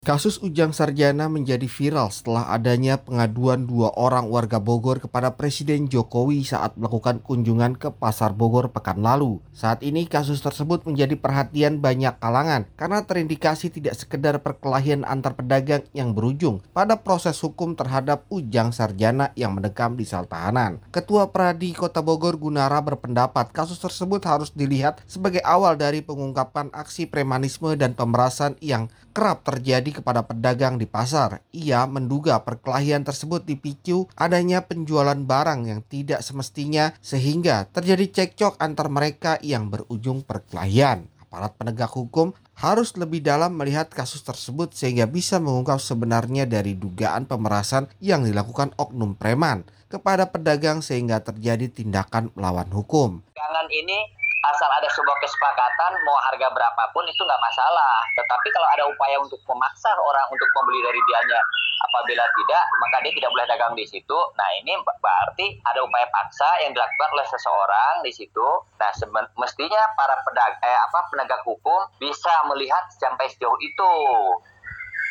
Kasus 0.01 0.41
Ujang 0.41 0.73
Sarjana 0.73 1.29
menjadi 1.29 1.69
viral 1.69 2.09
setelah 2.09 2.49
adanya 2.49 2.97
pengaduan 2.97 3.69
dua 3.69 3.93
orang 3.93 4.33
warga 4.33 4.57
Bogor 4.57 4.97
kepada 4.97 5.37
Presiden 5.37 5.93
Jokowi 5.93 6.41
saat 6.41 6.73
melakukan 6.73 7.21
kunjungan 7.21 7.77
ke 7.77 7.93
Pasar 7.93 8.33
Bogor 8.33 8.73
pekan 8.73 8.97
lalu. 9.05 9.45
Saat 9.53 9.85
ini 9.85 10.09
kasus 10.09 10.41
tersebut 10.41 10.89
menjadi 10.89 11.13
perhatian 11.21 11.85
banyak 11.85 12.17
kalangan 12.17 12.65
karena 12.81 13.05
terindikasi 13.05 13.69
tidak 13.69 13.93
sekedar 13.93 14.41
perkelahian 14.41 15.05
antar 15.05 15.37
pedagang 15.37 15.85
yang 15.93 16.17
berujung 16.17 16.65
pada 16.73 16.97
proses 16.97 17.37
hukum 17.37 17.77
terhadap 17.77 18.25
Ujang 18.33 18.73
Sarjana 18.73 19.29
yang 19.37 19.53
mendekam 19.53 19.93
di 19.93 20.09
sel 20.09 20.25
tahanan. 20.25 20.81
Ketua 20.89 21.29
Pradi 21.29 21.77
Kota 21.77 22.01
Bogor 22.01 22.41
Gunara 22.41 22.81
berpendapat 22.81 23.53
kasus 23.53 23.77
tersebut 23.77 24.25
harus 24.25 24.49
dilihat 24.49 25.05
sebagai 25.05 25.45
awal 25.45 25.77
dari 25.77 26.01
pengungkapan 26.01 26.73
aksi 26.73 27.05
premanisme 27.05 27.77
dan 27.77 27.93
pemerasan 27.93 28.57
yang 28.65 28.89
kerap 29.11 29.43
terjadi 29.43 29.90
kepada 29.91 30.23
pedagang 30.25 30.79
di 30.79 30.87
pasar. 30.87 31.43
Ia 31.51 31.85
menduga 31.85 32.39
perkelahian 32.41 33.03
tersebut 33.03 33.43
dipicu 33.43 34.07
adanya 34.17 34.63
penjualan 34.63 35.15
barang 35.15 35.67
yang 35.67 35.81
tidak 35.85 36.23
semestinya 36.23 36.95
sehingga 37.03 37.67
terjadi 37.69 38.23
cekcok 38.23 38.57
antar 38.57 38.87
mereka 38.87 39.37
yang 39.43 39.67
berujung 39.67 40.23
perkelahian. 40.23 41.07
aparat 41.31 41.55
penegak 41.55 41.95
hukum 41.95 42.35
harus 42.59 42.91
lebih 42.99 43.23
dalam 43.23 43.55
melihat 43.55 43.87
kasus 43.87 44.19
tersebut 44.19 44.75
sehingga 44.75 45.07
bisa 45.07 45.39
mengungkap 45.39 45.79
sebenarnya 45.79 46.43
dari 46.43 46.75
dugaan 46.75 47.23
pemerasan 47.23 47.87
yang 48.03 48.27
dilakukan 48.27 48.75
oknum 48.75 49.15
preman 49.15 49.63
kepada 49.87 50.27
pedagang 50.27 50.83
sehingga 50.83 51.23
terjadi 51.23 51.71
tindakan 51.71 52.35
melawan 52.35 52.67
hukum. 52.67 53.23
Jangan 53.31 53.67
ini 53.71 54.20
asal 54.41 54.69
ada 54.73 54.89
sebuah 54.89 55.17
kesepakatan 55.21 55.91
mau 56.01 56.17
harga 56.29 56.47
berapapun 56.49 57.05
itu 57.05 57.21
nggak 57.21 57.41
masalah. 57.41 58.01
Tetapi 58.17 58.47
kalau 58.49 58.67
ada 58.73 58.83
upaya 58.89 59.17
untuk 59.21 59.37
memaksa 59.45 59.93
orang 59.93 60.25
untuk 60.33 60.49
membeli 60.57 60.81
dari 60.81 61.01
dianya 61.05 61.41
apabila 61.81 62.25
tidak 62.37 62.63
maka 62.77 62.97
dia 63.01 63.13
tidak 63.17 63.31
boleh 63.33 63.47
dagang 63.49 63.73
di 63.77 63.85
situ. 63.85 64.17
Nah 64.37 64.49
ini 64.61 64.73
berarti 64.81 65.45
ada 65.65 65.79
upaya 65.85 66.07
paksa 66.09 66.49
yang 66.65 66.73
dilakukan 66.73 67.09
oleh 67.13 67.27
seseorang 67.29 67.93
di 68.01 68.11
situ. 68.13 68.47
Nah 68.81 68.89
mestinya 69.37 69.81
para 69.93 70.15
pedag 70.25 70.57
eh, 70.65 70.79
apa 70.89 70.99
penegak 71.13 71.41
hukum 71.45 71.81
bisa 72.01 72.33
melihat 72.49 72.85
sampai 72.97 73.29
sejauh 73.29 73.57
itu 73.61 73.93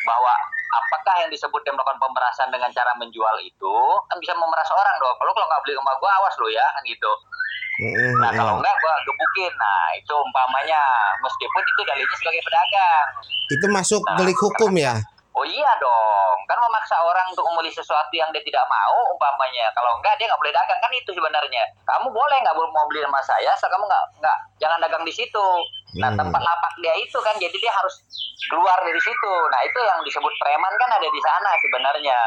bahwa 0.01 0.33
apakah 0.71 1.15
yang 1.21 1.29
disebut 1.29 1.61
yang 1.67 1.75
melakukan 1.77 1.99
pemerasan 1.99 2.49
dengan 2.49 2.71
cara 2.73 2.91
menjual 2.97 3.35
itu 3.43 3.75
kan 4.07 4.17
bisa 4.19 4.33
memeras 4.35 4.69
orang 4.71 4.95
dong. 4.97 5.15
Kalau 5.19 5.31
kalau 5.35 5.47
nggak 5.47 5.61
beli 5.67 5.73
sama 5.77 5.93
gua 5.99 6.11
awas 6.23 6.35
lo 6.39 6.47
ya 6.49 6.65
kan 6.65 6.83
gitu. 6.87 7.11
Nah 8.19 8.31
kalau 8.35 8.59
enggak 8.59 8.75
gue 8.75 8.93
gebukin. 9.07 9.53
Nah 9.55 9.81
itu 9.95 10.13
umpamanya 10.13 10.81
meskipun 11.23 11.63
itu 11.63 11.81
dalilnya 11.87 12.17
sebagai 12.19 12.41
pedagang. 12.43 13.07
Itu 13.47 13.65
masuk 13.71 14.01
nah, 14.03 14.17
delik 14.19 14.37
hukum 14.37 14.71
ya? 14.75 14.99
Oh 15.31 15.47
iya 15.47 15.71
dong, 15.79 16.37
kan 16.43 16.59
memaksa 16.59 16.99
orang 16.99 17.23
untuk 17.31 17.47
membeli 17.47 17.71
sesuatu 17.71 18.11
yang 18.11 18.27
dia 18.35 18.43
tidak 18.43 18.67
mau 18.67 19.15
umpamanya. 19.15 19.71
Kalau 19.71 19.95
enggak 19.95 20.19
dia 20.19 20.27
nggak 20.27 20.41
boleh 20.43 20.51
dagang 20.51 20.79
kan 20.83 20.91
itu 20.91 21.07
sebenarnya. 21.15 21.63
Kamu 21.87 22.11
boleh 22.11 22.37
nggak 22.43 22.51
mau 22.51 22.85
beli 22.91 22.99
sama 22.99 23.23
saya, 23.23 23.55
asal 23.55 23.71
kamu 23.71 23.87
nggak 23.87 24.05
nggak 24.19 24.37
jangan 24.59 24.83
dagang 24.83 25.07
di 25.07 25.13
situ. 25.15 25.47
Nah 25.99 26.09
hmm. 26.11 26.19
tempat 26.19 26.41
lapak 26.41 26.73
dia 26.79 26.93
itu 26.99 27.17
kan 27.19 27.35
jadi 27.35 27.55
dia 27.55 27.73
harus 27.73 27.95
keluar 28.47 28.77
dari 28.83 29.01
situ. 29.03 29.33
Nah 29.51 29.61
itu 29.67 29.79
yang 29.79 29.99
disebut 30.07 30.33
preman 30.39 30.73
kan 30.79 30.89
ada 30.95 31.07
di 31.07 31.21
sana 31.23 31.51
sebenarnya. 31.59 32.19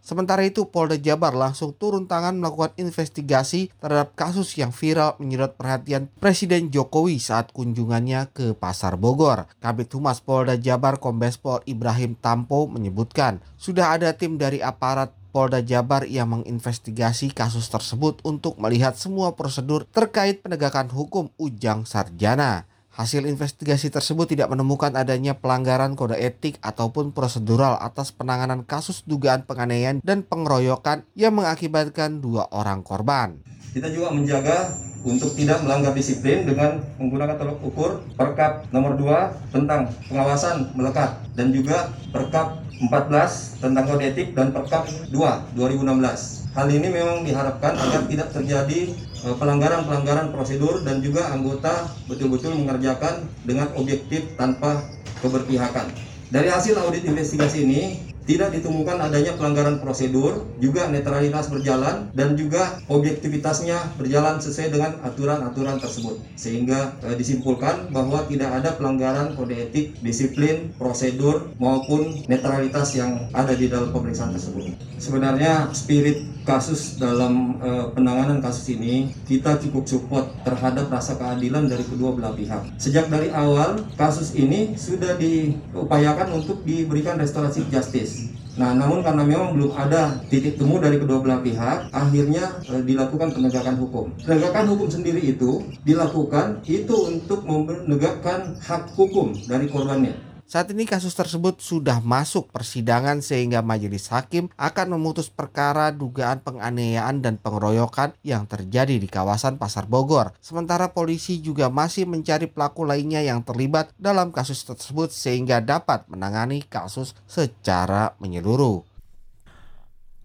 Sementara 0.00 0.42
itu 0.48 0.64
Polda 0.64 0.96
Jabar 0.96 1.36
langsung 1.36 1.76
turun 1.76 2.08
tangan 2.08 2.40
melakukan 2.40 2.72
investigasi 2.80 3.68
terhadap 3.78 4.16
kasus 4.16 4.56
yang 4.56 4.72
viral 4.72 5.20
menyedot 5.20 5.52
perhatian 5.54 6.08
Presiden 6.16 6.72
Jokowi 6.72 7.20
saat 7.20 7.52
kunjungannya 7.52 8.32
ke 8.32 8.56
Pasar 8.56 8.96
Bogor. 8.96 9.44
Kabit 9.60 9.92
Humas 9.92 10.24
Polda 10.24 10.56
Jabar 10.56 10.96
Kombes 10.96 11.36
Pol 11.36 11.60
Ibrahim 11.68 12.16
Tampo 12.16 12.64
menyebutkan 12.64 13.44
sudah 13.60 13.92
ada 13.92 14.16
tim 14.16 14.40
dari 14.40 14.64
aparat 14.64 15.12
Polda 15.30 15.62
Jabar 15.62 16.02
yang 16.10 16.34
menginvestigasi 16.34 17.30
kasus 17.30 17.70
tersebut 17.70 18.18
untuk 18.26 18.58
melihat 18.58 18.98
semua 18.98 19.38
prosedur 19.38 19.86
terkait 19.86 20.42
penegakan 20.42 20.90
hukum 20.90 21.30
Ujang 21.38 21.86
Sarjana. 21.86 22.69
Hasil 22.90 23.22
investigasi 23.22 23.86
tersebut 23.86 24.34
tidak 24.34 24.50
menemukan 24.50 24.90
adanya 24.98 25.38
pelanggaran 25.38 25.94
kode 25.94 26.18
etik 26.18 26.58
ataupun 26.58 27.14
prosedural 27.14 27.78
atas 27.78 28.10
penanganan 28.10 28.66
kasus 28.66 29.06
dugaan 29.06 29.46
penganiayaan 29.46 30.02
dan 30.02 30.26
pengeroyokan 30.26 31.06
yang 31.14 31.38
mengakibatkan 31.38 32.18
dua 32.18 32.50
orang 32.50 32.82
korban. 32.82 33.38
Kita 33.70 33.86
juga 33.94 34.10
menjaga 34.10 34.74
untuk 35.06 35.32
tidak 35.38 35.62
melanggar 35.62 35.94
disiplin 35.94 36.42
dengan 36.42 36.82
menggunakan 36.98 37.38
tolok 37.38 37.58
ukur 37.62 37.90
Perkap 38.18 38.68
nomor 38.74 38.98
2 38.98 39.54
tentang 39.54 39.88
pengawasan 40.10 40.74
melekat 40.74 41.22
dan 41.38 41.54
juga 41.54 41.94
Perkap 42.10 42.60
14 42.82 43.62
tentang 43.62 43.84
kode 43.86 44.04
etik 44.12 44.34
dan 44.34 44.50
Perkap 44.50 44.90
2 45.08 45.56
2016. 45.56 46.40
Hal 46.50 46.66
ini 46.66 46.88
memang 46.90 47.22
diharapkan 47.22 47.78
agar 47.78 48.02
tidak 48.10 48.28
terjadi 48.34 48.90
pelanggaran-pelanggaran 49.20 50.32
prosedur 50.32 50.80
dan 50.80 51.04
juga 51.04 51.28
anggota 51.30 51.92
betul-betul 52.08 52.56
mengerjakan 52.56 53.28
dengan 53.44 53.68
objektif 53.76 54.32
tanpa 54.40 54.80
keberpihakan. 55.20 55.92
Dari 56.30 56.48
hasil 56.48 56.78
audit 56.78 57.04
investigasi 57.04 57.66
ini, 57.66 58.09
tidak 58.28 58.52
ditemukan 58.52 59.00
adanya 59.00 59.32
pelanggaran 59.34 59.80
prosedur, 59.80 60.44
juga 60.60 60.86
netralitas 60.92 61.48
berjalan, 61.48 62.12
dan 62.12 62.36
juga 62.36 62.78
objektivitasnya 62.86 63.96
berjalan 63.96 64.38
sesuai 64.38 64.68
dengan 64.70 64.92
aturan-aturan 65.02 65.80
tersebut. 65.80 66.20
Sehingga 66.36 66.94
e, 67.00 67.16
disimpulkan 67.16 67.88
bahwa 67.90 68.24
tidak 68.28 68.50
ada 68.60 68.76
pelanggaran 68.76 69.34
kode 69.34 69.56
etik, 69.56 69.96
disiplin, 70.04 70.70
prosedur, 70.76 71.48
maupun 71.56 72.22
netralitas 72.28 72.94
yang 72.94 73.28
ada 73.32 73.56
di 73.56 73.66
dalam 73.66 73.90
pemeriksaan 73.90 74.36
tersebut. 74.36 74.78
Sebenarnya 75.00 75.72
spirit 75.72 76.22
kasus 76.44 77.00
dalam 77.00 77.56
e, 77.60 77.70
penanganan 77.96 78.44
kasus 78.44 78.68
ini, 78.76 79.12
kita 79.24 79.56
cukup 79.64 79.88
support 79.88 80.26
terhadap 80.44 80.92
rasa 80.92 81.16
keadilan 81.16 81.68
dari 81.68 81.84
kedua 81.84 82.12
belah 82.12 82.36
pihak. 82.36 82.62
Sejak 82.76 83.08
dari 83.08 83.32
awal, 83.32 83.80
kasus 83.96 84.36
ini 84.36 84.76
sudah 84.76 85.16
diupayakan 85.16 86.36
untuk 86.36 86.62
diberikan 86.64 87.16
restorasi 87.16 87.64
justice 87.68 88.19
Nah, 88.60 88.76
namun 88.76 89.00
karena 89.00 89.24
memang 89.24 89.56
belum 89.56 89.72
ada 89.72 90.20
titik 90.28 90.60
temu 90.60 90.76
dari 90.76 91.00
kedua 91.00 91.24
belah 91.24 91.40
pihak, 91.40 91.88
akhirnya 91.96 92.60
e, 92.68 92.84
dilakukan 92.84 93.32
penegakan 93.32 93.80
hukum. 93.80 94.12
Penegakan 94.20 94.76
hukum 94.76 94.92
sendiri 94.92 95.32
itu 95.32 95.64
dilakukan 95.80 96.60
itu 96.68 96.92
untuk 97.08 97.40
menegakkan 97.48 98.60
hak 98.60 98.92
hukum 98.92 99.32
dari 99.48 99.64
korbannya. 99.64 100.12
Saat 100.50 100.74
ini 100.74 100.82
kasus 100.82 101.14
tersebut 101.14 101.62
sudah 101.62 102.02
masuk 102.02 102.50
persidangan 102.50 103.22
sehingga 103.22 103.62
majelis 103.62 104.10
hakim 104.10 104.50
akan 104.58 104.98
memutus 104.98 105.30
perkara 105.30 105.94
dugaan 105.94 106.42
penganiayaan 106.42 107.22
dan 107.22 107.38
pengeroyokan 107.38 108.18
yang 108.26 108.50
terjadi 108.50 108.98
di 108.98 109.06
kawasan 109.06 109.62
Pasar 109.62 109.86
Bogor. 109.86 110.34
Sementara 110.42 110.90
polisi 110.90 111.38
juga 111.38 111.70
masih 111.70 112.02
mencari 112.02 112.50
pelaku 112.50 112.82
lainnya 112.82 113.22
yang 113.22 113.46
terlibat 113.46 113.94
dalam 113.94 114.34
kasus 114.34 114.66
tersebut 114.66 115.14
sehingga 115.14 115.62
dapat 115.62 116.10
menangani 116.10 116.66
kasus 116.66 117.14
secara 117.30 118.18
menyeluruh. 118.18 118.82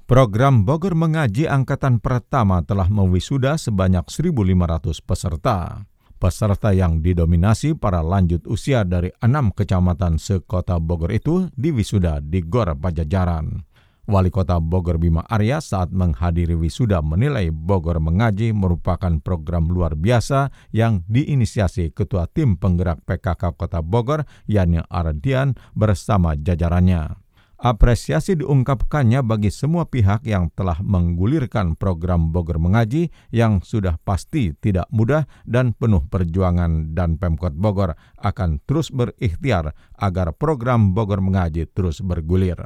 Program 0.09 0.65
Bogor 0.65 0.97
Mengaji 0.97 1.45
Angkatan 1.45 2.01
Pertama 2.01 2.65
telah 2.65 2.89
mewisuda 2.89 3.61
sebanyak 3.61 4.09
1.500 4.09 5.05
peserta 5.05 5.85
peserta 6.17 6.71
yang 6.71 7.03
didominasi 7.03 7.75
para 7.75 7.99
lanjut 7.99 8.43
usia 8.47 8.87
dari 8.87 9.11
enam 9.21 9.51
kecamatan 9.51 10.17
sekota 10.17 10.79
Bogor 10.79 11.11
itu 11.11 11.47
diwisuda 11.53 12.23
di 12.23 12.41
Gor 12.43 12.73
Pajajaran. 12.75 13.75
Wali 14.05 14.29
Kota 14.29 14.61
Bogor 14.61 15.01
Bima 15.01 15.25
Arya 15.25 15.57
saat 15.57 15.89
menghadiri 15.89 16.53
wisuda 16.53 17.01
menilai 17.01 17.49
Bogor 17.49 17.97
Mengaji 17.97 18.53
merupakan 18.53 19.17
program 19.17 19.65
luar 19.65 19.97
biasa 19.97 20.53
yang 20.69 21.01
diinisiasi 21.09 21.89
Ketua 21.89 22.29
Tim 22.29 22.53
Penggerak 22.53 23.01
PKK 23.01 23.57
Kota 23.57 23.81
Bogor, 23.81 24.29
Yani 24.45 24.85
Ardian, 24.93 25.57
bersama 25.73 26.37
jajarannya. 26.37 27.24
Apresiasi 27.55 28.35
diungkapkannya 28.35 29.23
bagi 29.23 29.47
semua 29.47 29.87
pihak 29.87 30.27
yang 30.27 30.51
telah 30.51 30.75
menggulirkan 30.83 31.79
program 31.79 32.35
Bogor 32.35 32.59
Mengaji 32.59 33.07
yang 33.31 33.63
sudah 33.63 33.95
pasti 34.03 34.51
tidak 34.59 34.91
mudah 34.91 35.23
dan 35.47 35.71
penuh 35.71 36.03
perjuangan 36.03 36.91
dan 36.91 37.15
Pemkot 37.15 37.55
Bogor 37.55 37.95
akan 38.19 38.59
terus 38.67 38.91
berikhtiar 38.91 39.71
agar 39.95 40.35
program 40.35 40.91
Bogor 40.91 41.23
Mengaji 41.23 41.63
terus 41.71 42.03
bergulir. 42.03 42.59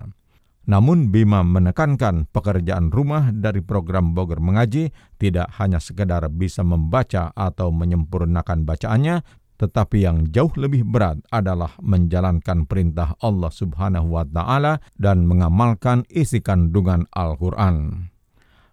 Namun 0.69 1.09
Bima 1.09 1.41
menekankan 1.41 2.29
pekerjaan 2.29 2.93
rumah 2.93 3.33
dari 3.33 3.57
program 3.65 4.13
Bogor 4.13 4.37
Mengaji 4.37 4.93
tidak 5.17 5.49
hanya 5.57 5.81
sekedar 5.81 6.21
bisa 6.29 6.61
membaca 6.61 7.33
atau 7.33 7.73
menyempurnakan 7.73 8.69
bacaannya, 8.69 9.25
tetapi 9.59 10.07
yang 10.07 10.31
jauh 10.31 10.55
lebih 10.55 10.87
berat 10.87 11.19
adalah 11.29 11.75
menjalankan 11.83 12.63
perintah 12.63 13.19
Allah 13.19 13.51
Subhanahu 13.51 14.15
wa 14.15 14.23
Ta'ala 14.23 14.79
dan 14.95 15.27
mengamalkan 15.27 16.07
isi 16.07 16.39
kandungan 16.39 17.05
Al-Quran. 17.11 18.07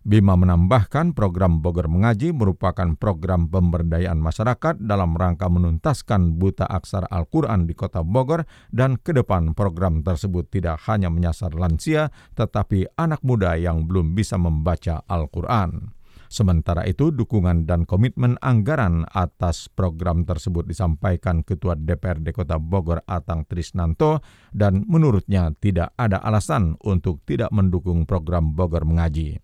Bima 0.06 0.38
menambahkan 0.38 1.18
program 1.18 1.58
Bogor 1.58 1.90
Mengaji 1.90 2.30
merupakan 2.30 2.94
program 2.94 3.50
pemberdayaan 3.50 4.22
masyarakat 4.22 4.78
dalam 4.78 5.18
rangka 5.18 5.50
menuntaskan 5.50 6.38
buta 6.38 6.62
aksara 6.62 7.10
Al-Quran 7.10 7.66
di 7.66 7.74
kota 7.74 8.06
Bogor 8.06 8.46
dan 8.70 9.02
ke 9.02 9.10
depan 9.10 9.58
program 9.58 10.06
tersebut 10.06 10.46
tidak 10.46 10.78
hanya 10.86 11.10
menyasar 11.10 11.58
lansia 11.58 12.14
tetapi 12.38 12.86
anak 12.94 13.18
muda 13.26 13.58
yang 13.58 13.90
belum 13.90 14.14
bisa 14.14 14.38
membaca 14.38 15.02
Al-Quran. 15.10 15.95
Sementara 16.26 16.82
itu, 16.86 17.14
dukungan 17.14 17.64
dan 17.64 17.86
komitmen 17.86 18.34
anggaran 18.42 19.06
atas 19.14 19.70
program 19.70 20.26
tersebut 20.26 20.66
disampaikan 20.66 21.46
Ketua 21.46 21.78
DPRD 21.78 22.34
Kota 22.34 22.58
Bogor 22.58 23.02
Atang 23.06 23.46
Trisnanto 23.46 24.20
dan 24.50 24.82
menurutnya 24.86 25.54
tidak 25.58 25.94
ada 25.94 26.18
alasan 26.22 26.74
untuk 26.82 27.22
tidak 27.22 27.50
mendukung 27.54 28.04
program 28.04 28.54
Bogor 28.54 28.82
Mengaji. 28.82 29.38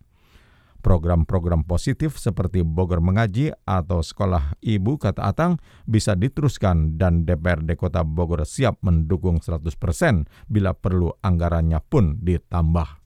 Program-program 0.82 1.62
positif 1.62 2.18
seperti 2.18 2.66
Bogor 2.66 2.98
Mengaji 2.98 3.54
atau 3.62 4.02
Sekolah 4.02 4.58
Ibu 4.58 4.98
kata 4.98 5.30
Atang 5.30 5.62
bisa 5.86 6.18
diteruskan 6.18 6.98
dan 6.98 7.22
DPRD 7.22 7.78
Kota 7.78 8.02
Bogor 8.02 8.42
siap 8.42 8.82
mendukung 8.82 9.38
100% 9.38 9.70
bila 10.50 10.74
perlu 10.74 11.14
anggarannya 11.22 11.78
pun 11.86 12.18
ditambah. 12.18 13.01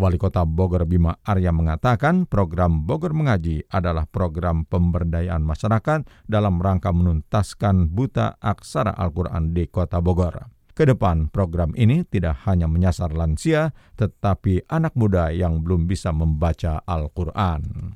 Wali 0.00 0.16
Kota 0.16 0.48
Bogor 0.48 0.88
Bima 0.88 1.20
Arya 1.20 1.52
mengatakan 1.52 2.24
program 2.24 2.88
Bogor 2.88 3.12
Mengaji 3.12 3.68
adalah 3.68 4.08
program 4.08 4.64
pemberdayaan 4.64 5.44
masyarakat 5.44 6.08
dalam 6.24 6.56
rangka 6.64 6.96
menuntaskan 6.96 7.92
buta 7.92 8.40
aksara 8.40 8.96
Al-Quran 8.96 9.52
di 9.52 9.68
Kota 9.68 10.00
Bogor. 10.00 10.48
Ke 10.72 10.88
depan 10.88 11.28
program 11.28 11.76
ini 11.76 12.08
tidak 12.08 12.48
hanya 12.48 12.64
menyasar 12.64 13.12
lansia, 13.12 13.76
tetapi 14.00 14.64
anak 14.72 14.96
muda 14.96 15.28
yang 15.28 15.60
belum 15.60 15.84
bisa 15.84 16.08
membaca 16.16 16.80
Al-Quran. 16.88 17.92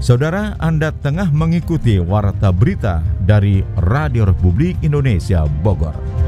Saudara, 0.00 0.56
Anda 0.56 0.94
tengah 0.96 1.28
mengikuti 1.34 2.00
Warta 2.00 2.54
Berita 2.54 3.04
dari 3.20 3.60
Radio 3.76 4.24
Republik 4.24 4.80
Indonesia 4.80 5.44
Bogor. 5.60 6.19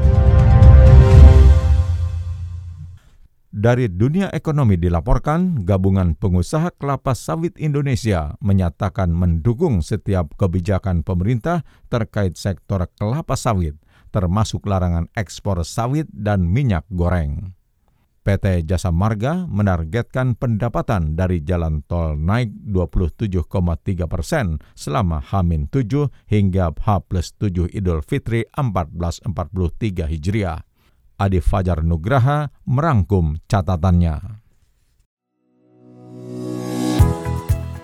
Dari 3.53 3.85
dunia 3.85 4.33
ekonomi 4.33 4.81
dilaporkan, 4.81 5.61
Gabungan 5.61 6.17
Pengusaha 6.17 6.73
Kelapa 6.73 7.13
Sawit 7.13 7.53
Indonesia 7.61 8.33
menyatakan 8.41 9.13
mendukung 9.13 9.85
setiap 9.85 10.33
kebijakan 10.41 11.05
pemerintah 11.05 11.61
terkait 11.85 12.33
sektor 12.33 12.81
kelapa 12.97 13.37
sawit, 13.37 13.77
termasuk 14.09 14.65
larangan 14.65 15.05
ekspor 15.13 15.61
sawit 15.61 16.09
dan 16.09 16.49
minyak 16.49 16.81
goreng. 16.89 17.53
PT 18.25 18.65
Jasa 18.65 18.89
Marga 18.89 19.45
menargetkan 19.45 20.33
pendapatan 20.33 21.13
dari 21.13 21.45
jalan 21.45 21.85
tol 21.85 22.17
naik 22.17 22.49
27,3 22.73 23.37
persen 24.09 24.57
selama 24.73 25.21
H-7 25.21 26.09
hingga 26.25 26.73
H 26.73 27.05
plus 27.05 27.37
7 27.37 27.69
Idul 27.69 28.01
Fitri 28.01 28.49
1443 28.49 30.09
Hijriah. 30.09 30.72
Adi 31.17 31.37
Fajar 31.39 31.85
Nugraha 31.85 32.49
merangkum 32.65 33.37
catatannya. 33.45 34.32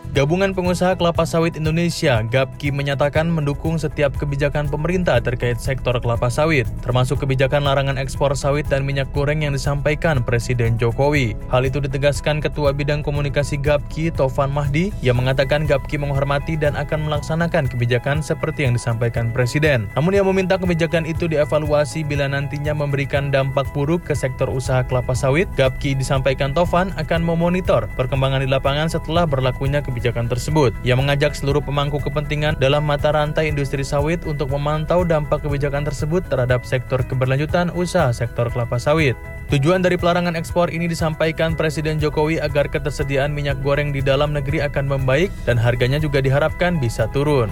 Gabungan 0.09 0.57
Pengusaha 0.57 0.97
Kelapa 0.97 1.21
Sawit 1.21 1.53
Indonesia 1.53 2.25
(GAPKI) 2.25 2.73
menyatakan 2.73 3.29
mendukung 3.29 3.77
setiap 3.77 4.09
kebijakan 4.17 4.65
pemerintah 4.65 5.21
terkait 5.21 5.61
sektor 5.61 5.93
kelapa 6.01 6.33
sawit, 6.33 6.65
termasuk 6.81 7.21
kebijakan 7.21 7.61
larangan 7.61 8.01
ekspor 8.01 8.33
sawit 8.33 8.65
dan 8.73 8.89
minyak 8.89 9.05
goreng 9.13 9.45
yang 9.45 9.53
disampaikan 9.53 10.25
Presiden 10.25 10.81
Jokowi. 10.81 11.37
Hal 11.53 11.61
itu 11.61 11.77
ditegaskan 11.77 12.41
Ketua 12.41 12.73
Bidang 12.73 13.05
Komunikasi 13.05 13.61
GAPKI 13.61 14.17
Tovan 14.17 14.49
Mahdi 14.49 14.89
yang 15.05 15.21
mengatakan 15.21 15.69
GAPKI 15.69 16.01
menghormati 16.01 16.57
dan 16.57 16.73
akan 16.73 17.05
melaksanakan 17.05 17.69
kebijakan 17.69 18.25
seperti 18.25 18.65
yang 18.65 18.73
disampaikan 18.73 19.29
Presiden. 19.29 19.93
Namun 19.93 20.17
ia 20.17 20.25
meminta 20.25 20.57
kebijakan 20.57 21.05
itu 21.05 21.29
dievaluasi 21.29 22.01
bila 22.01 22.25
nantinya 22.25 22.73
memberikan 22.73 23.29
dampak 23.29 23.69
buruk 23.77 24.09
ke 24.09 24.17
sektor 24.17 24.49
usaha 24.49 24.81
kelapa 24.81 25.13
sawit. 25.13 25.45
GAPKI 25.53 26.01
disampaikan 26.01 26.49
Tovan 26.49 26.97
akan 26.97 27.21
memonitor 27.21 27.85
perkembangan 27.93 28.41
di 28.41 28.49
lapangan 28.49 28.89
setelah 28.89 29.29
berlakunya 29.29 29.85
kebijakan 29.85 29.98
kebijakan 29.99 30.31
tersebut. 30.31 30.71
Ia 30.87 30.95
mengajak 30.95 31.35
seluruh 31.35 31.59
pemangku 31.59 31.99
kepentingan 31.99 32.55
dalam 32.55 32.87
mata 32.87 33.11
rantai 33.11 33.51
industri 33.51 33.83
sawit 33.83 34.23
untuk 34.23 34.47
memantau 34.55 35.03
dampak 35.03 35.43
kebijakan 35.43 35.83
tersebut 35.83 36.23
terhadap 36.31 36.63
sektor 36.63 37.03
keberlanjutan 37.03 37.67
usaha 37.75 38.15
sektor 38.15 38.47
kelapa 38.47 38.79
sawit. 38.79 39.19
Tujuan 39.51 39.83
dari 39.83 39.99
pelarangan 39.99 40.39
ekspor 40.39 40.71
ini 40.71 40.87
disampaikan 40.87 41.59
Presiden 41.59 41.99
Jokowi 41.99 42.39
agar 42.39 42.71
ketersediaan 42.71 43.35
minyak 43.35 43.59
goreng 43.59 43.91
di 43.91 43.99
dalam 43.99 44.31
negeri 44.31 44.63
akan 44.63 44.87
membaik 44.87 45.35
dan 45.43 45.59
harganya 45.59 45.99
juga 45.99 46.23
diharapkan 46.23 46.79
bisa 46.79 47.11
turun. 47.11 47.51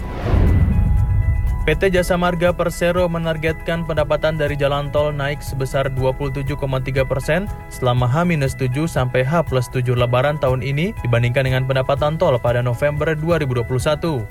PT 1.67 1.99
Jasa 1.99 2.15
Marga 2.15 2.55
Persero 2.55 3.11
menargetkan 3.11 3.83
pendapatan 3.83 4.39
dari 4.39 4.55
jalan 4.55 4.87
tol 4.87 5.11
naik 5.11 5.43
sebesar 5.43 5.91
27,3 5.91 6.55
persen 7.03 7.43
selama 7.67 8.07
H-7 8.07 8.87
sampai 8.87 9.27
H-7 9.27 9.83
lebaran 9.91 10.39
tahun 10.39 10.63
ini 10.63 10.95
dibandingkan 11.03 11.43
dengan 11.43 11.67
pendapatan 11.67 12.15
tol 12.15 12.39
pada 12.39 12.63
November 12.63 13.19
2021. 13.19 13.67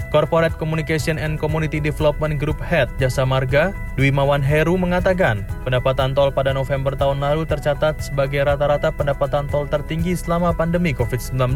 Corporate 0.08 0.56
Communication 0.56 1.20
and 1.20 1.36
Community 1.36 1.76
Development 1.76 2.40
Group 2.40 2.56
Head 2.56 2.88
Jasa 2.96 3.28
Marga, 3.28 3.76
Dwi 4.00 4.08
Mawan 4.08 4.40
Heru 4.40 4.80
mengatakan, 4.80 5.44
pendapatan 5.60 6.16
tol 6.16 6.32
pada 6.32 6.56
November 6.56 6.96
tahun 6.96 7.20
lalu 7.20 7.44
tercatat 7.44 8.00
sebagai 8.00 8.48
rata-rata 8.48 8.88
pendapatan 8.88 9.44
tol 9.52 9.68
tertinggi 9.68 10.16
selama 10.16 10.56
pandemi 10.56 10.96
COVID-19. 10.96 11.52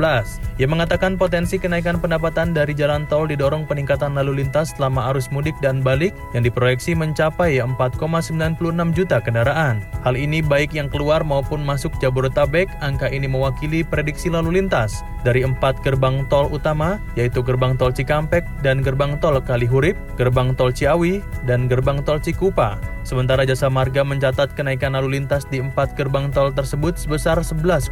Ia 0.60 0.68
mengatakan 0.68 1.16
potensi 1.16 1.56
kenaikan 1.56 1.96
pendapatan 2.04 2.52
dari 2.52 2.76
jalan 2.76 3.08
tol 3.08 3.24
didorong 3.24 3.64
peningkatan 3.64 4.12
lalu 4.12 4.44
lintas 4.44 4.76
selama 4.76 5.08
arus 5.08 5.32
mudik 5.32 5.56
dan 5.64 5.69
dan 5.70 5.86
balik 5.86 6.10
yang 6.34 6.42
diproyeksi 6.42 6.98
mencapai 6.98 7.62
4,96 7.62 8.58
juta 8.90 9.22
kendaraan. 9.22 9.86
Hal 10.02 10.18
ini 10.18 10.42
baik 10.42 10.74
yang 10.74 10.90
keluar 10.90 11.22
maupun 11.22 11.62
masuk 11.62 11.94
Jabodetabek, 12.02 12.66
angka 12.82 13.06
ini 13.06 13.30
mewakili 13.30 13.86
prediksi 13.86 14.26
lalu 14.26 14.58
lintas 14.58 15.06
dari 15.22 15.46
empat 15.46 15.78
gerbang 15.86 16.26
tol 16.26 16.50
utama, 16.50 16.98
yaitu 17.14 17.38
gerbang 17.38 17.78
tol 17.78 17.94
Cikampek 17.94 18.42
dan 18.66 18.82
gerbang 18.82 19.14
tol 19.22 19.38
Kalihurip, 19.38 19.94
gerbang 20.18 20.58
tol 20.58 20.74
Ciawi, 20.74 21.22
dan 21.46 21.70
gerbang 21.70 22.02
tol 22.02 22.18
Cikupa. 22.18 22.82
Sementara 23.10 23.42
Jasa 23.42 23.66
Marga 23.66 24.06
mencatat 24.06 24.54
kenaikan 24.54 24.94
lalu 24.94 25.18
lintas 25.18 25.42
di 25.42 25.58
empat 25.58 25.98
gerbang 25.98 26.30
tol 26.30 26.54
tersebut 26.54 26.94
sebesar 26.94 27.42
11,8 27.42 27.90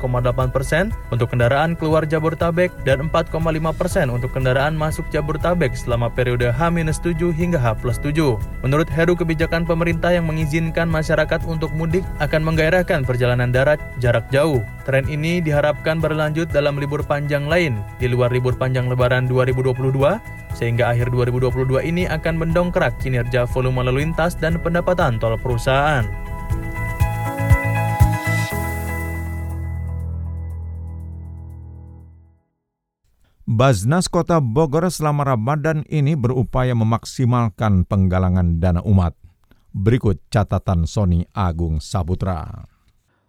persen 0.55 0.95
untuk 1.11 1.35
kendaraan 1.35 1.75
keluar 1.75 2.07
Jabodetabek 2.07 2.71
dan 2.87 3.11
4,5 3.11 3.35
persen 3.75 4.15
untuk 4.15 4.31
kendaraan 4.31 4.79
masuk 4.79 5.11
Jabodetabek 5.11 5.75
selama 5.75 6.07
periode 6.07 6.55
H-7 6.55 7.35
hingga 7.35 7.59
H+7. 7.59 8.15
Menurut 8.63 8.87
Heru, 8.95 9.19
kebijakan 9.19 9.67
pemerintah 9.67 10.15
yang 10.15 10.31
mengizinkan 10.31 10.87
masyarakat 10.87 11.43
untuk 11.51 11.75
mudik 11.75 12.07
akan 12.23 12.47
menggairahkan 12.47 13.03
perjalanan 13.03 13.51
darat 13.51 13.83
jarak 13.99 14.23
jauh. 14.31 14.63
Tren 14.89 15.05
ini 15.05 15.45
diharapkan 15.45 16.01
berlanjut 16.01 16.49
dalam 16.49 16.81
libur 16.81 17.05
panjang 17.05 17.45
lain 17.45 17.77
di 18.01 18.09
luar 18.09 18.33
libur 18.33 18.57
panjang 18.57 18.89
Lebaran 18.89 19.29
2022 19.29 19.77
sehingga 20.57 20.89
akhir 20.89 21.13
2022 21.13 21.85
ini 21.85 22.09
akan 22.09 22.41
mendongkrak 22.41 22.97
kinerja 22.97 23.45
volume 23.53 23.85
lalu 23.85 24.09
lintas 24.09 24.33
dan 24.41 24.57
pendapatan 24.57 25.21
tol 25.21 25.37
perusahaan. 25.37 26.09
Baznas 33.45 34.09
Kota 34.09 34.41
Bogor 34.41 34.89
selama 34.89 35.37
Ramadan 35.37 35.85
ini 35.93 36.17
berupaya 36.17 36.73
memaksimalkan 36.73 37.85
penggalangan 37.85 38.57
dana 38.57 38.81
umat. 38.89 39.13
Berikut 39.69 40.17
catatan 40.33 40.89
Sony 40.89 41.29
Agung 41.37 41.77
Saputra. 41.77 42.78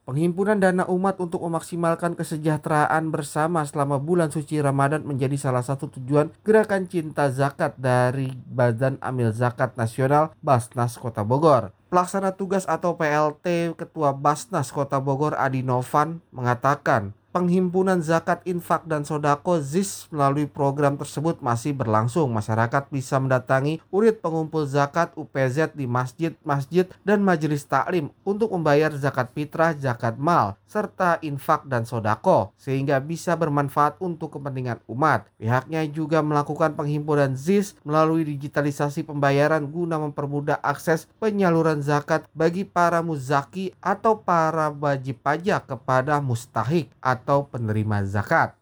Penghimpunan 0.09 0.57
dana 0.57 0.89
umat 0.89 1.21
untuk 1.21 1.45
memaksimalkan 1.45 2.17
kesejahteraan 2.17 3.13
bersama 3.13 3.61
selama 3.61 4.01
bulan 4.01 4.33
suci 4.33 4.57
Ramadan 4.57 5.05
menjadi 5.05 5.37
salah 5.37 5.61
satu 5.61 5.85
tujuan 5.85 6.33
gerakan 6.41 6.89
cinta 6.89 7.29
zakat 7.29 7.77
dari 7.77 8.33
Badan 8.49 8.97
Amil 9.05 9.29
Zakat 9.29 9.77
Nasional 9.77 10.33
Basnas 10.41 10.97
Kota 10.97 11.21
Bogor. 11.21 11.69
Pelaksana 11.93 12.33
tugas 12.33 12.65
atau 12.65 12.97
PLT 12.97 13.77
Ketua 13.77 14.17
Basnas 14.17 14.73
Kota 14.73 14.97
Bogor 14.97 15.37
Adi 15.37 15.61
Novan 15.61 16.25
mengatakan 16.33 17.13
penghimpunan 17.39 18.03
zakat 18.03 18.43
infak 18.43 18.83
dan 18.83 19.07
sodako 19.07 19.63
ZIS 19.63 20.11
melalui 20.11 20.43
program 20.43 20.99
tersebut 20.99 21.39
masih 21.39 21.71
berlangsung. 21.71 22.27
Masyarakat 22.35 22.91
bisa 22.91 23.15
mendatangi 23.15 23.79
unit 23.95 24.19
pengumpul 24.19 24.67
zakat 24.67 25.15
UPZ 25.15 25.71
di 25.71 25.87
masjid-masjid 25.87 26.91
dan 27.07 27.23
majelis 27.23 27.63
taklim 27.63 28.11
untuk 28.27 28.51
membayar 28.51 28.91
zakat 28.91 29.31
fitrah, 29.31 29.71
zakat 29.71 30.19
mal, 30.19 30.59
serta 30.67 31.15
infak 31.23 31.63
dan 31.63 31.87
sodako 31.87 32.51
sehingga 32.59 32.99
bisa 32.99 33.39
bermanfaat 33.39 33.95
untuk 34.03 34.35
kepentingan 34.35 34.83
umat. 34.91 35.23
Pihaknya 35.39 35.87
juga 35.87 36.19
melakukan 36.19 36.75
penghimpunan 36.75 37.39
ZIS 37.39 37.79
melalui 37.87 38.27
digitalisasi 38.27 39.07
pembayaran 39.07 39.63
guna 39.63 39.95
mempermudah 39.95 40.59
akses 40.59 41.07
penyaluran 41.23 41.79
zakat 41.79 42.27
bagi 42.35 42.67
para 42.67 42.99
muzaki 42.99 43.71
atau 43.79 44.19
para 44.19 44.67
wajib 44.75 45.23
pajak 45.23 45.71
kepada 45.71 46.19
mustahik 46.19 46.91
atau 46.99 47.28
penerima 47.29 48.01
zakat. 48.09 48.57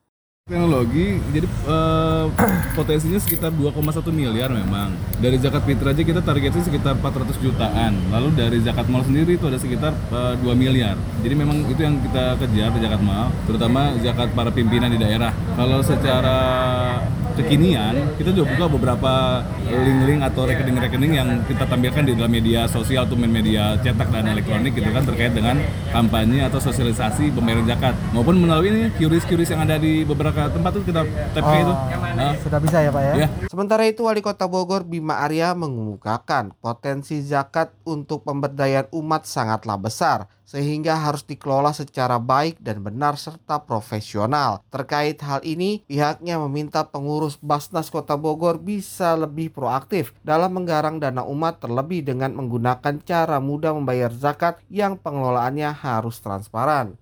Teknologi, 0.47 1.19
jadi 1.35 1.43
uh, 1.67 2.31
potensinya 2.79 3.19
sekitar 3.19 3.51
2,1 3.51 3.99
miliar 4.15 4.47
memang. 4.47 4.95
Dari 5.19 5.35
zakat 5.43 5.67
fitrah 5.67 5.91
aja 5.91 6.03
kita 6.07 6.23
targetnya 6.23 6.63
sekitar 6.63 6.95
400 7.03 7.35
jutaan. 7.43 7.91
Lalu 8.15 8.31
dari 8.31 8.63
zakat 8.63 8.87
mal 8.87 9.03
sendiri 9.03 9.35
itu 9.35 9.43
ada 9.43 9.59
sekitar 9.59 9.91
uh, 10.07 10.39
eh, 10.39 10.47
2 10.47 10.55
miliar. 10.55 10.95
Jadi 11.19 11.35
memang 11.35 11.67
itu 11.67 11.83
yang 11.83 11.99
kita 11.99 12.39
kejar 12.39 12.71
di 12.71 12.79
zakat 12.79 13.01
mal, 13.03 13.27
terutama 13.43 13.91
zakat 13.99 14.31
para 14.31 14.47
pimpinan 14.47 14.87
di 14.87 14.95
daerah. 14.95 15.35
Kalau 15.59 15.83
secara 15.83 16.39
kekinian 17.37 18.17
kita 18.17 18.33
juga 18.33 18.57
buka 18.57 18.65
beberapa 18.73 19.13
link-link 19.69 20.21
atau 20.25 20.49
rekening-rekening 20.49 21.13
yang 21.13 21.29
kita 21.45 21.63
tampilkan 21.69 22.03
di 22.03 22.13
dalam 22.17 22.31
media 22.33 22.65
sosial 22.65 23.05
atau 23.05 23.15
media 23.15 23.77
cetak 23.79 24.09
dan 24.09 24.25
elektronik 24.33 24.73
gitu 24.73 24.89
kan 24.89 25.05
terkait 25.05 25.33
dengan 25.37 25.61
kampanye 25.93 26.41
atau 26.43 26.57
sosialisasi 26.57 27.29
pembayaran 27.31 27.69
zakat 27.69 27.93
maupun 28.11 28.41
melalui 28.41 28.73
ini 28.73 28.83
QRIS-QRIS 28.97 29.53
yang 29.53 29.61
ada 29.63 29.77
di 29.77 30.01
beberapa 30.01 30.49
tempat 30.49 30.71
tuh 30.73 30.83
kita 30.83 31.01
tap 31.37 31.43
oh, 31.45 31.53
itu. 31.53 31.73
Nah. 32.17 32.33
Sudah 32.41 32.59
bisa 32.59 32.77
ya 32.81 32.89
Pak 32.89 33.03
ya? 33.03 33.13
ya. 33.25 33.27
Sementara 33.51 33.83
itu 33.85 34.01
Wali 34.07 34.25
Kota 34.25 34.49
Bogor 34.49 34.87
Bima 34.87 35.21
Arya 35.21 35.53
mengemukakan 35.53 36.57
potensi 36.57 37.21
zakat 37.21 37.69
untuk 37.85 38.25
pemberdayaan 38.25 38.89
umat 38.89 39.29
sangatlah 39.29 39.77
besar 39.77 40.36
sehingga 40.47 40.95
harus 40.95 41.27
dikelola 41.27 41.75
secara 41.75 42.15
baik 42.23 42.63
dan 42.63 42.79
benar 42.79 43.19
serta 43.19 43.67
profesional. 43.67 44.63
Terkait 44.71 45.19
hal 45.19 45.43
ini, 45.43 45.83
pihaknya 45.83 46.39
meminta 46.39 46.87
pengurus 46.87 47.35
Basnas 47.35 47.91
Kota 47.91 48.15
Bogor 48.15 48.63
bisa 48.63 49.19
lebih 49.19 49.51
proaktif 49.51 50.15
dalam 50.23 50.55
menggarang 50.55 51.03
dana 51.03 51.27
umat 51.27 51.59
terlebih 51.59 52.07
dengan 52.07 52.31
menggunakan 52.39 53.03
cara 53.03 53.43
mudah 53.43 53.75
membayar 53.75 54.09
zakat 54.15 54.63
yang 54.71 54.95
pengelolaannya 54.95 55.75
harus 55.75 56.23
transparan. 56.23 56.95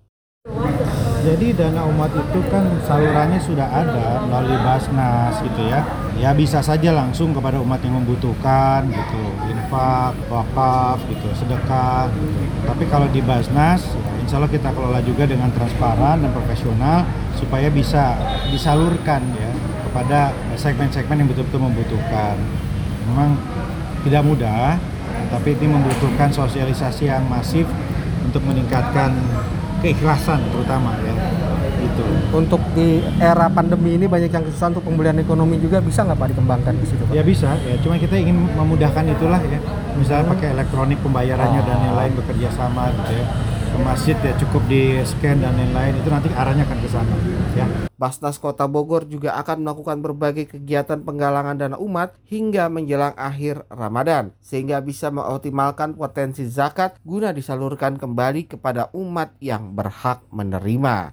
Jadi 1.26 1.58
dana 1.58 1.82
umat 1.90 2.14
itu 2.14 2.38
kan 2.46 2.62
salurannya 2.86 3.42
sudah 3.42 3.66
ada 3.66 4.22
melalui 4.30 4.62
Basnas 4.62 5.34
gitu 5.42 5.58
ya. 5.66 5.82
Ya 6.14 6.30
bisa 6.30 6.62
saja 6.62 6.94
langsung 6.94 7.34
kepada 7.34 7.58
umat 7.58 7.82
yang 7.82 7.98
membutuhkan 7.98 8.86
gitu, 8.86 9.22
infak, 9.50 10.14
wakaf 10.30 11.02
gitu, 11.10 11.26
sedekah. 11.34 12.06
Gitu. 12.14 12.30
Tapi 12.62 12.86
kalau 12.86 13.10
di 13.10 13.18
Basnas, 13.26 13.82
ya 13.90 14.12
insya 14.22 14.38
Allah 14.38 14.54
kita 14.54 14.70
kelola 14.70 15.02
juga 15.02 15.26
dengan 15.26 15.50
transparan 15.50 16.22
dan 16.22 16.30
profesional 16.30 17.02
supaya 17.34 17.74
bisa 17.74 18.14
disalurkan 18.54 19.26
ya 19.34 19.50
kepada 19.90 20.30
segmen-segmen 20.54 21.26
yang 21.26 21.28
betul-betul 21.34 21.58
membutuhkan. 21.58 22.38
Memang 23.10 23.34
tidak 24.06 24.22
mudah, 24.22 24.78
tapi 25.34 25.58
ini 25.58 25.74
membutuhkan 25.74 26.30
sosialisasi 26.30 27.10
yang 27.10 27.26
masif 27.26 27.66
untuk 28.22 28.46
meningkatkan 28.46 29.10
keikhlasan 29.80 30.40
terutama 30.52 30.96
ya. 31.02 31.14
Itu 31.76 32.04
untuk 32.34 32.60
di 32.72 33.00
era 33.20 33.46
pandemi 33.52 33.94
ini 33.96 34.06
banyak 34.08 34.30
yang 34.32 34.44
susah 34.52 34.74
untuk 34.74 34.84
pemulihan 34.84 35.16
ekonomi 35.20 35.60
juga 35.60 35.78
bisa 35.80 36.02
nggak 36.02 36.18
pak 36.18 36.28
dikembangkan 36.34 36.74
di 36.76 36.86
situ 36.88 37.02
pak? 37.06 37.14
ya 37.14 37.22
bisa 37.22 37.50
ya. 37.64 37.76
Cuma 37.80 37.96
kita 38.00 38.16
ingin 38.16 38.36
memudahkan 38.56 39.04
itulah 39.12 39.40
ya. 39.44 39.60
Misalnya 39.96 40.32
pakai 40.36 40.52
elektronik 40.52 40.98
pembayarannya 41.00 41.60
oh. 41.60 41.66
dan 41.66 41.76
lain-lain 41.80 42.12
bekerja 42.20 42.48
sama 42.52 42.92
gitu 42.92 43.12
ya 43.16 43.26
ke 43.76 43.84
masjid 43.84 44.16
ya 44.24 44.32
cukup 44.40 44.64
di 44.72 44.96
scan 45.04 45.36
dan 45.44 45.52
lain-lain 45.52 46.00
itu 46.00 46.08
nanti 46.08 46.32
arahnya 46.32 46.64
akan 46.64 46.78
ke 46.80 46.88
sana 46.88 47.12
ya. 47.52 47.68
Basnas 48.00 48.40
Kota 48.40 48.64
Bogor 48.64 49.04
juga 49.04 49.36
akan 49.36 49.64
melakukan 49.64 50.00
berbagai 50.00 50.56
kegiatan 50.56 51.04
penggalangan 51.04 51.60
dana 51.60 51.76
umat 51.76 52.16
hingga 52.24 52.72
menjelang 52.72 53.12
akhir 53.20 53.68
Ramadan 53.68 54.32
sehingga 54.40 54.80
bisa 54.80 55.12
mengoptimalkan 55.12 55.92
potensi 55.92 56.48
zakat 56.48 56.96
guna 57.04 57.36
disalurkan 57.36 58.00
kembali 58.00 58.48
kepada 58.48 58.88
umat 58.96 59.36
yang 59.44 59.76
berhak 59.76 60.24
menerima. 60.32 61.12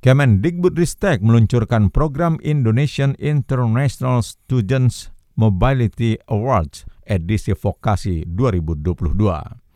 Kemendikbudristek 0.00 1.20
meluncurkan 1.26 1.90
program 1.90 2.38
Indonesian 2.40 3.18
International 3.18 4.22
Students 4.22 5.10
Mobility 5.34 6.16
Awards 6.30 6.86
edisi 7.02 7.52
vokasi 7.52 8.24
2022. 8.30 9.69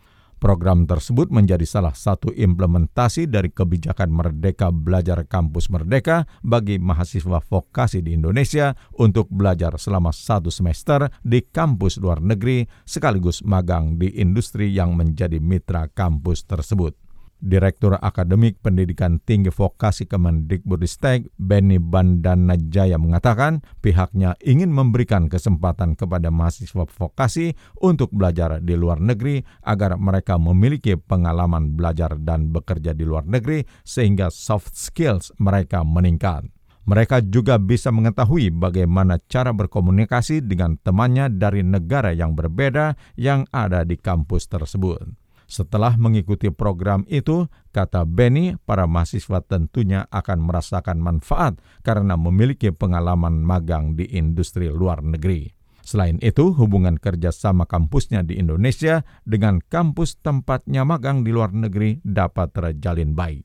Program 0.45 0.85
tersebut 0.85 1.33
menjadi 1.33 1.65
salah 1.65 1.97
satu 1.97 2.29
implementasi 2.29 3.33
dari 3.33 3.49
kebijakan 3.49 4.13
Merdeka 4.13 4.69
Belajar 4.69 5.25
Kampus 5.25 5.73
Merdeka 5.73 6.29
bagi 6.45 6.77
mahasiswa 6.77 7.41
vokasi 7.41 8.05
di 8.05 8.13
Indonesia 8.13 8.77
untuk 9.01 9.33
belajar 9.33 9.81
selama 9.81 10.13
satu 10.13 10.53
semester 10.53 11.09
di 11.25 11.49
kampus 11.49 11.97
luar 11.97 12.21
negeri 12.21 12.69
sekaligus 12.85 13.41
magang 13.41 13.97
di 13.97 14.21
industri 14.21 14.69
yang 14.69 14.93
menjadi 14.93 15.41
mitra 15.41 15.89
kampus 15.89 16.45
tersebut. 16.45 17.04
Direktur 17.45 18.01
Akademik 18.01 18.65
Pendidikan 18.65 19.21
Tinggi 19.21 19.53
Vokasi 19.53 20.09
Kemendikbudristek 20.09 21.29
Benny 21.37 21.77
Bandana 21.77 22.57
Jaya 22.57 22.97
mengatakan 22.97 23.61
pihaknya 23.85 24.33
ingin 24.41 24.73
memberikan 24.73 25.29
kesempatan 25.29 25.93
kepada 25.93 26.33
mahasiswa 26.33 26.89
vokasi 26.89 27.53
untuk 27.85 28.09
belajar 28.17 28.65
di 28.65 28.73
luar 28.73 28.97
negeri 28.97 29.45
agar 29.61 30.01
mereka 30.01 30.41
memiliki 30.41 30.97
pengalaman 30.97 31.77
belajar 31.77 32.17
dan 32.17 32.49
bekerja 32.49 32.97
di 32.97 33.05
luar 33.05 33.29
negeri 33.29 33.61
sehingga 33.85 34.33
soft 34.33 34.73
skills 34.73 35.29
mereka 35.37 35.85
meningkat. 35.85 36.49
Mereka 36.89 37.29
juga 37.29 37.61
bisa 37.61 37.93
mengetahui 37.93 38.53
bagaimana 38.57 39.21
cara 39.29 39.53
berkomunikasi 39.53 40.41
dengan 40.45 40.81
temannya 40.81 41.29
dari 41.29 41.61
negara 41.61 42.13
yang 42.13 42.33
berbeda 42.33 42.97
yang 43.21 43.45
ada 43.53 43.85
di 43.85 44.01
kampus 44.01 44.49
tersebut. 44.49 45.24
Setelah 45.45 45.95
mengikuti 46.01 46.49
program 46.49 47.05
itu, 47.07 47.47
kata 47.71 48.09
Benny, 48.09 48.57
para 48.65 48.89
mahasiswa 48.89 49.45
tentunya 49.45 50.09
akan 50.09 50.41
merasakan 50.41 50.99
manfaat 51.01 51.61
karena 51.85 52.17
memiliki 52.17 52.73
pengalaman 52.73 53.45
magang 53.45 53.93
di 53.93 54.09
industri 54.17 54.73
luar 54.73 55.05
negeri. 55.05 55.53
Selain 55.85 56.17
itu, 56.25 56.57
hubungan 56.57 56.97
kerja 56.97 57.29
sama 57.29 57.69
kampusnya 57.69 58.25
di 58.25 58.41
Indonesia 58.41 59.05
dengan 59.29 59.61
kampus 59.61 60.17
tempatnya 60.25 60.81
magang 60.89 61.21
di 61.21 61.31
luar 61.31 61.53
negeri 61.53 62.01
dapat 62.01 62.57
terjalin 62.57 63.13
baik. 63.13 63.45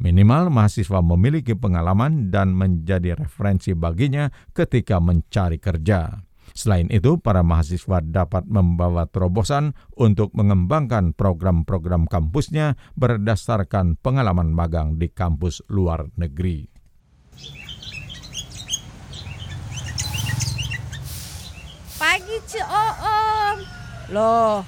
Minimal 0.00 0.48
mahasiswa 0.48 1.00
memiliki 1.04 1.52
pengalaman 1.56 2.32
dan 2.32 2.56
menjadi 2.56 3.16
referensi 3.16 3.76
baginya 3.76 4.32
ketika 4.52 4.96
mencari 4.96 5.60
kerja. 5.60 6.29
Selain 6.52 6.90
itu, 6.90 7.16
para 7.18 7.40
mahasiswa 7.40 8.02
dapat 8.02 8.46
membawa 8.46 9.06
terobosan 9.06 9.72
untuk 9.94 10.34
mengembangkan 10.34 11.14
program-program 11.14 12.10
kampusnya 12.10 12.74
berdasarkan 12.98 13.96
pengalaman 14.00 14.50
magang 14.52 14.98
di 14.98 15.08
kampus 15.10 15.62
luar 15.70 16.10
negeri. 16.18 16.66
Pagi, 22.00 22.36
Ce 22.48 22.62
Oom. 22.64 23.56
Loh, 24.10 24.64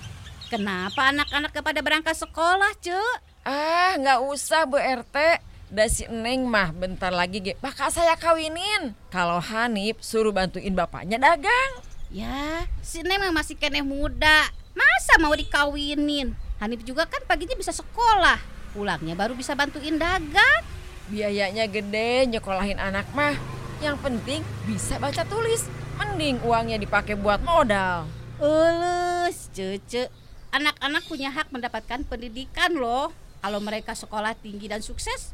kenapa 0.52 1.10
anak-anak 1.10 1.52
kepada 1.56 1.80
berangkat 1.80 2.14
sekolah, 2.14 2.76
Ce? 2.78 2.94
Ah, 3.42 3.98
nggak 3.98 4.20
usah, 4.30 4.68
Bu 4.68 4.78
RT. 4.78 5.51
Da 5.72 5.88
si 5.88 6.04
Neng 6.04 6.44
mah 6.44 6.68
bentar 6.68 7.08
lagi 7.08 7.40
ge 7.40 7.56
bakal 7.64 7.88
saya 7.88 8.12
kawinin. 8.20 8.92
Kalau 9.08 9.40
Hanif 9.40 10.04
suruh 10.04 10.28
bantuin 10.28 10.76
bapaknya 10.76 11.16
dagang. 11.16 11.80
Ya, 12.12 12.68
si 12.84 13.00
Neng 13.00 13.24
mah 13.24 13.32
masih 13.32 13.56
keneh 13.56 13.80
muda. 13.80 14.52
Masa 14.76 15.16
mau 15.16 15.32
dikawinin? 15.32 16.36
Hanif 16.60 16.84
juga 16.84 17.08
kan 17.08 17.24
paginya 17.24 17.56
bisa 17.56 17.72
sekolah. 17.72 18.36
Pulangnya 18.76 19.16
baru 19.16 19.32
bisa 19.32 19.56
bantuin 19.56 19.96
dagang. 19.96 20.60
Biayanya 21.08 21.64
gede 21.64 22.28
nyekolahin 22.28 22.76
anak 22.76 23.08
mah. 23.16 23.32
Yang 23.80 23.96
penting 24.04 24.40
bisa 24.68 25.00
baca 25.00 25.24
tulis. 25.24 25.72
Mending 25.96 26.44
uangnya 26.44 26.76
dipakai 26.76 27.16
buat 27.16 27.40
modal. 27.40 28.04
Ulus, 28.44 29.48
cece. 29.56 30.12
Anak-anak 30.52 31.08
punya 31.08 31.32
hak 31.32 31.48
mendapatkan 31.48 32.04
pendidikan 32.04 32.76
loh. 32.76 33.08
Kalau 33.40 33.64
mereka 33.64 33.96
sekolah 33.96 34.36
tinggi 34.36 34.68
dan 34.68 34.84
sukses, 34.84 35.32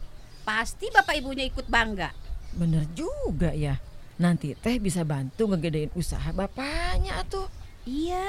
pasti 0.48 0.88
bapak 0.88 1.20
ibunya 1.20 1.44
ikut 1.44 1.68
bangga. 1.68 2.08
Bener 2.56 2.88
juga 2.96 3.52
ya. 3.52 3.76
Nanti 4.16 4.56
teh 4.56 4.80
bisa 4.80 5.04
bantu 5.04 5.52
ngegedein 5.52 5.92
usaha 5.92 6.32
bapaknya 6.32 7.20
tuh. 7.28 7.52
Iya. 7.84 8.24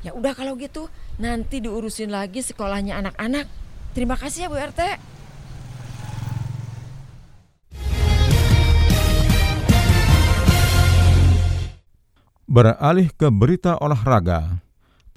Ya 0.00 0.16
udah 0.16 0.32
kalau 0.32 0.56
gitu, 0.56 0.88
nanti 1.20 1.60
diurusin 1.60 2.08
lagi 2.08 2.40
sekolahnya 2.40 2.96
anak-anak. 3.04 3.44
Terima 3.92 4.16
kasih 4.16 4.46
ya 4.46 4.48
Bu 4.48 4.56
RT. 4.56 4.80
Beralih 12.48 13.12
ke 13.12 13.28
berita 13.28 13.76
olahraga. 13.76 14.67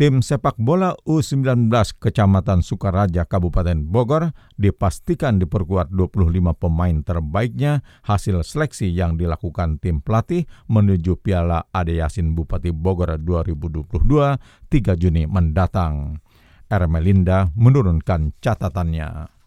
Tim 0.01 0.25
sepak 0.25 0.57
bola 0.57 0.97
U19 1.05 1.69
Kecamatan 2.01 2.65
Sukaraja 2.65 3.21
Kabupaten 3.29 3.85
Bogor 3.85 4.33
dipastikan 4.57 5.37
diperkuat 5.37 5.93
25 5.93 6.41
pemain 6.57 6.97
terbaiknya 7.05 7.85
hasil 8.01 8.41
seleksi 8.41 8.89
yang 8.89 9.13
dilakukan 9.13 9.77
tim 9.77 10.01
pelatih 10.01 10.49
menuju 10.65 11.21
Piala 11.21 11.69
Ade 11.69 12.01
Yasin 12.01 12.33
Bupati 12.33 12.73
Bogor 12.73 13.13
2022 13.13 14.73
3 14.73 14.97
Juni 14.97 15.29
mendatang. 15.29 16.17
Ermelinda 16.65 17.53
menurunkan 17.53 18.33
catatannya. 18.41 19.40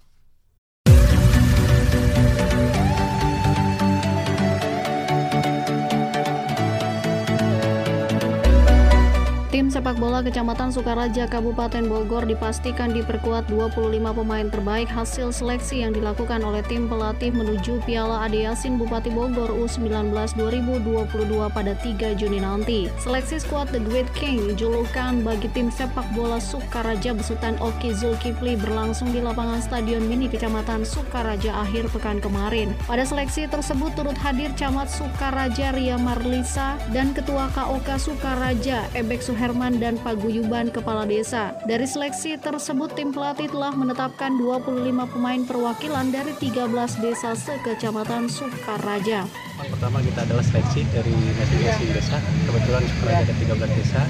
Sepak 9.74 9.98
bola 9.98 10.22
Kecamatan 10.22 10.70
Sukaraja 10.70 11.26
Kabupaten 11.26 11.90
Bogor 11.90 12.22
dipastikan 12.30 12.94
diperkuat 12.94 13.50
25 13.50 13.90
pemain 14.14 14.46
terbaik 14.46 14.86
hasil 14.86 15.34
seleksi 15.34 15.82
yang 15.82 15.90
dilakukan 15.90 16.46
oleh 16.46 16.62
tim 16.70 16.86
pelatih 16.86 17.34
menuju 17.34 17.82
Piala 17.82 18.22
Ade 18.22 18.46
Yasin 18.46 18.78
Bupati 18.78 19.10
Bogor 19.10 19.50
U19 19.50 20.14
2022 20.14 21.10
pada 21.50 21.74
3 21.74 22.14
Juni 22.14 22.38
nanti. 22.38 22.86
Seleksi 23.02 23.42
skuad 23.42 23.74
The 23.74 23.82
Great 23.82 24.06
King 24.14 24.54
julukan 24.54 25.26
bagi 25.26 25.50
tim 25.50 25.74
sepak 25.74 26.06
bola 26.14 26.38
Sukaraja 26.38 27.10
besutan 27.10 27.58
Oki 27.58 27.98
Zulkifli 27.98 28.54
berlangsung 28.54 29.10
di 29.10 29.18
lapangan 29.18 29.58
Stadion 29.58 30.06
Mini 30.06 30.30
Kecamatan 30.30 30.86
Sukaraja 30.86 31.50
akhir 31.66 31.90
pekan 31.90 32.22
kemarin. 32.22 32.70
Pada 32.86 33.02
seleksi 33.02 33.50
tersebut 33.50 33.90
turut 33.98 34.14
hadir 34.22 34.54
Camat 34.54 34.86
Sukaraja 34.86 35.74
Ria 35.74 35.98
Marlisa 35.98 36.78
dan 36.94 37.10
Ketua 37.10 37.50
KOK 37.50 37.98
Sukaraja 37.98 38.86
Ebek 38.94 39.18
Suher 39.18 39.50
Kebersamaan 39.64 39.80
dan 39.80 39.96
paguyuban 40.04 40.68
kepala 40.68 41.08
desa. 41.08 41.56
Dari 41.64 41.88
seleksi 41.88 42.36
tersebut, 42.36 42.92
tim 42.92 43.16
pelatih 43.16 43.48
telah 43.48 43.72
menetapkan 43.72 44.36
25 44.36 44.92
pemain 45.08 45.40
perwakilan 45.40 46.12
dari 46.12 46.36
13 46.36 46.68
desa 47.00 47.32
sekecamatan 47.32 48.28
Sukaraja. 48.28 49.24
Pertama 49.56 50.04
kita 50.04 50.20
adalah 50.28 50.44
seleksi 50.44 50.84
dari 50.92 51.16
masing-masing 51.16 51.96
desa. 51.96 52.20
Kebetulan 52.44 52.84
Sukaraja 52.92 53.24
ada 53.24 53.32
13 53.40 53.80
desa. 53.80 54.04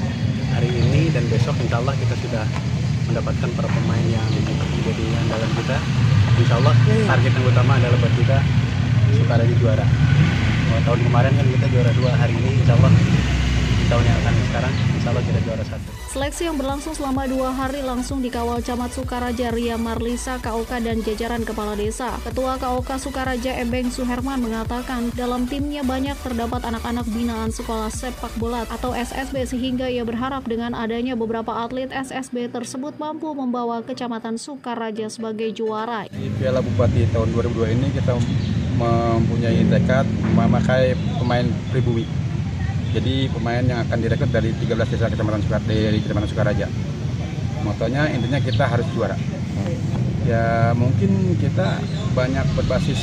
Hari 0.59 0.71
ini 0.75 1.15
dan 1.15 1.23
besok 1.31 1.55
insya 1.63 1.79
Allah 1.79 1.95
kita 2.03 2.15
sudah 2.19 2.45
mendapatkan 3.15 3.51
para 3.55 3.69
pemain 3.71 4.07
yang 4.11 4.27
menjadi 4.59 5.07
andalan 5.23 5.51
kita. 5.55 5.79
Insya 6.35 6.55
Allah 6.59 6.75
target 7.15 7.31
yang 7.31 7.47
utama 7.47 7.79
adalah 7.79 7.99
buat 8.03 8.15
kita 8.19 8.39
Sukaraja 9.23 9.55
juara. 9.63 9.87
Tahun 10.83 10.99
kemarin 10.99 11.31
kan 11.39 11.47
kita 11.47 11.67
juara 11.71 11.91
dua, 11.95 12.11
hari 12.19 12.35
ini 12.43 12.59
insya 12.59 12.75
Allah 12.75 12.91
tahun 13.87 14.03
yang 14.03 14.19
akan 14.19 14.35
sekarang 14.51 14.94
insya 15.05 15.21
Allah 15.21 15.29
kita 15.29 15.41
juara 15.45 15.65
satu. 15.69 15.89
Seleksi 16.17 16.43
yang 16.49 16.57
berlangsung 16.57 16.95
selama 16.97 17.29
dua 17.29 17.53
hari 17.53 17.85
langsung 17.85 18.25
dikawal 18.25 18.65
Camat 18.65 18.97
Sukaraja 18.97 19.53
Ria 19.53 19.77
Marlisa 19.77 20.41
KOK 20.41 20.81
dan 20.81 21.05
jajaran 21.05 21.45
kepala 21.45 21.77
desa. 21.77 22.17
Ketua 22.25 22.57
KOK 22.57 22.89
Sukaraja 22.97 23.53
Ebeng 23.61 23.93
Suherman 23.93 24.41
mengatakan 24.41 25.13
dalam 25.13 25.45
timnya 25.45 25.85
banyak 25.85 26.17
terdapat 26.25 26.65
anak-anak 26.65 27.05
binaan 27.13 27.53
sekolah 27.53 27.93
sepak 27.93 28.33
bola 28.41 28.65
atau 28.73 28.97
SSB 28.97 29.45
sehingga 29.45 29.93
ia 29.93 30.09
berharap 30.09 30.49
dengan 30.49 30.73
adanya 30.73 31.13
beberapa 31.13 31.53
atlet 31.53 31.93
SSB 31.93 32.49
tersebut 32.49 32.97
mampu 32.97 33.29
membawa 33.37 33.85
Kecamatan 33.85 34.41
Sukaraja 34.41 35.13
sebagai 35.13 35.53
juara. 35.53 36.09
Di 36.09 36.33
Piala 36.41 36.65
Bupati 36.65 37.05
tahun 37.13 37.29
2002 37.37 37.77
ini 37.77 37.87
kita 37.93 38.17
mempunyai 38.81 39.69
tekad 39.69 40.09
memakai 40.33 40.97
pemain 41.21 41.45
pribumi 41.69 42.24
jadi 42.95 43.27
pemain 43.35 43.65
yang 43.67 43.83
akan 43.83 43.99
direkrut 43.99 44.31
dari 44.31 44.55
13 44.55 44.95
desa 44.95 45.11
kecamatan 45.11 45.43
Sukaraja 45.43 45.67
dari 45.67 45.99
kecamatan 45.99 46.31
Sukaraja. 46.31 46.67
Motonya 47.67 48.07
intinya 48.15 48.39
kita 48.39 48.65
harus 48.71 48.87
juara. 48.95 49.19
Ya 50.25 50.71
mungkin 50.79 51.35
kita 51.37 51.83
banyak 52.15 52.47
berbasis 52.55 53.01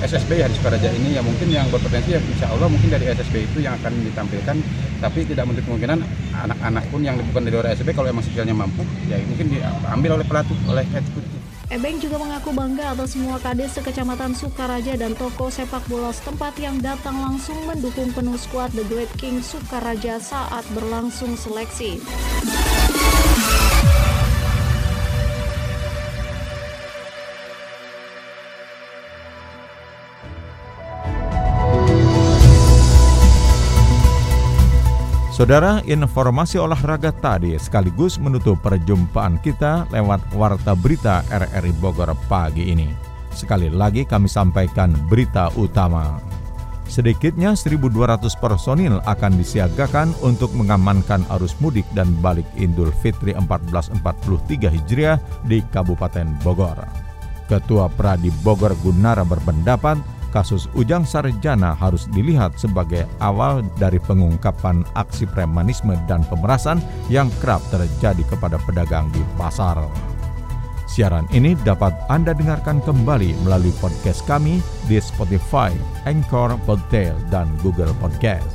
SSB 0.00 0.40
ya 0.40 0.48
di 0.48 0.56
Sukaraja 0.56 0.88
ini 0.88 1.16
ya 1.16 1.20
mungkin 1.20 1.52
yang 1.52 1.68
berpotensi 1.68 2.16
ya 2.16 2.20
insya 2.20 2.48
Allah 2.48 2.68
mungkin 2.68 2.88
dari 2.88 3.12
SSB 3.12 3.44
itu 3.44 3.58
yang 3.60 3.76
akan 3.76 3.92
ditampilkan 4.08 4.56
tapi 5.04 5.28
tidak 5.28 5.44
menutup 5.44 5.68
kemungkinan 5.68 6.00
anak-anak 6.32 6.84
pun 6.88 7.00
yang 7.04 7.20
bukan 7.32 7.44
dari 7.44 7.54
luar 7.56 7.68
SSB 7.76 7.92
kalau 7.92 8.08
emang 8.08 8.24
skillnya 8.24 8.56
mampu 8.56 8.84
ya 9.08 9.20
mungkin 9.28 9.52
diambil 9.52 10.20
oleh 10.20 10.26
pelatih 10.28 10.56
oleh 10.68 10.84
head 10.92 11.04
coach 11.12 11.35
Ebeng 11.66 11.98
juga 11.98 12.22
mengaku 12.22 12.54
bangga 12.54 12.94
atas 12.94 13.18
semua 13.18 13.42
kades 13.42 13.74
sekecamatan 13.74 14.38
Sukaraja 14.38 14.94
dan 14.94 15.18
toko 15.18 15.50
sepak 15.50 15.82
bola 15.90 16.14
setempat 16.14 16.54
yang 16.62 16.78
datang 16.78 17.18
langsung 17.18 17.58
mendukung 17.66 18.14
penuh 18.14 18.38
skuad 18.38 18.70
The 18.70 18.86
Great 18.86 19.10
King 19.18 19.42
Sukaraja 19.42 20.22
saat 20.22 20.62
berlangsung 20.70 21.34
seleksi. 21.34 21.98
Saudara, 35.36 35.84
informasi 35.84 36.56
olahraga 36.56 37.12
tadi 37.12 37.52
sekaligus 37.60 38.16
menutup 38.16 38.56
perjumpaan 38.64 39.36
kita 39.44 39.84
lewat 39.92 40.32
Warta 40.32 40.72
Berita 40.72 41.20
RRI 41.28 41.76
Bogor 41.76 42.16
pagi 42.24 42.72
ini. 42.72 42.88
Sekali 43.36 43.68
lagi 43.68 44.08
kami 44.08 44.32
sampaikan 44.32 44.96
berita 45.12 45.52
utama. 45.60 46.16
Sedikitnya 46.88 47.52
1.200 47.52 48.32
personil 48.40 48.96
akan 49.04 49.36
disiagakan 49.36 50.16
untuk 50.24 50.56
mengamankan 50.56 51.20
arus 51.36 51.52
mudik 51.60 51.84
dan 51.92 52.16
balik 52.24 52.48
Idul 52.56 52.88
Fitri 53.04 53.36
1443 53.36 54.72
Hijriah 54.72 55.20
di 55.44 55.60
Kabupaten 55.68 56.32
Bogor. 56.40 56.80
Ketua 57.44 57.92
Pradi 57.92 58.32
Bogor 58.40 58.72
Gunara 58.80 59.20
berpendapat 59.20 60.15
kasus 60.30 60.70
Ujang 60.74 61.04
Sarjana 61.04 61.76
harus 61.76 62.08
dilihat 62.10 62.56
sebagai 62.56 63.04
awal 63.18 63.66
dari 63.76 64.00
pengungkapan 64.02 64.86
aksi 64.94 65.26
premanisme 65.30 65.94
dan 66.06 66.22
pemerasan 66.26 66.82
yang 67.12 67.30
kerap 67.42 67.62
terjadi 67.68 68.22
kepada 68.30 68.56
pedagang 68.64 69.10
di 69.14 69.22
pasar. 69.38 69.78
Siaran 70.86 71.26
ini 71.34 71.58
dapat 71.66 71.92
Anda 72.08 72.32
dengarkan 72.32 72.80
kembali 72.80 73.34
melalui 73.44 73.74
podcast 73.82 74.24
kami 74.24 74.64
di 74.86 74.96
Spotify, 75.02 75.74
Anchor, 76.08 76.56
Podtail, 76.64 77.12
dan 77.28 77.50
Google 77.60 77.92
Podcast. 78.00 78.48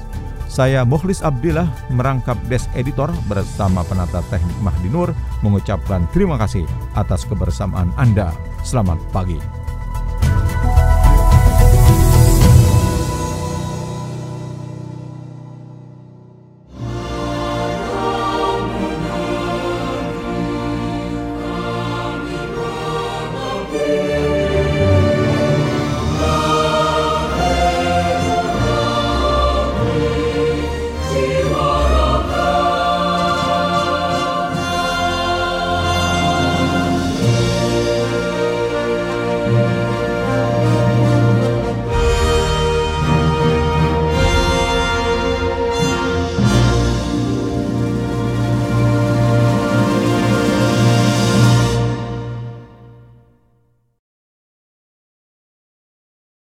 Saya 0.52 0.84
Mukhlis 0.84 1.24
Abdillah 1.24 1.70
merangkap 1.96 2.36
Des 2.52 2.68
Editor 2.76 3.08
bersama 3.32 3.88
penata 3.88 4.20
teknik 4.28 4.60
Mahdi 4.60 4.92
Nur 4.92 5.16
mengucapkan 5.40 6.12
terima 6.12 6.36
kasih 6.36 6.68
atas 7.00 7.24
kebersamaan 7.24 7.96
Anda. 7.96 8.36
Selamat 8.60 9.00
pagi. 9.16 9.61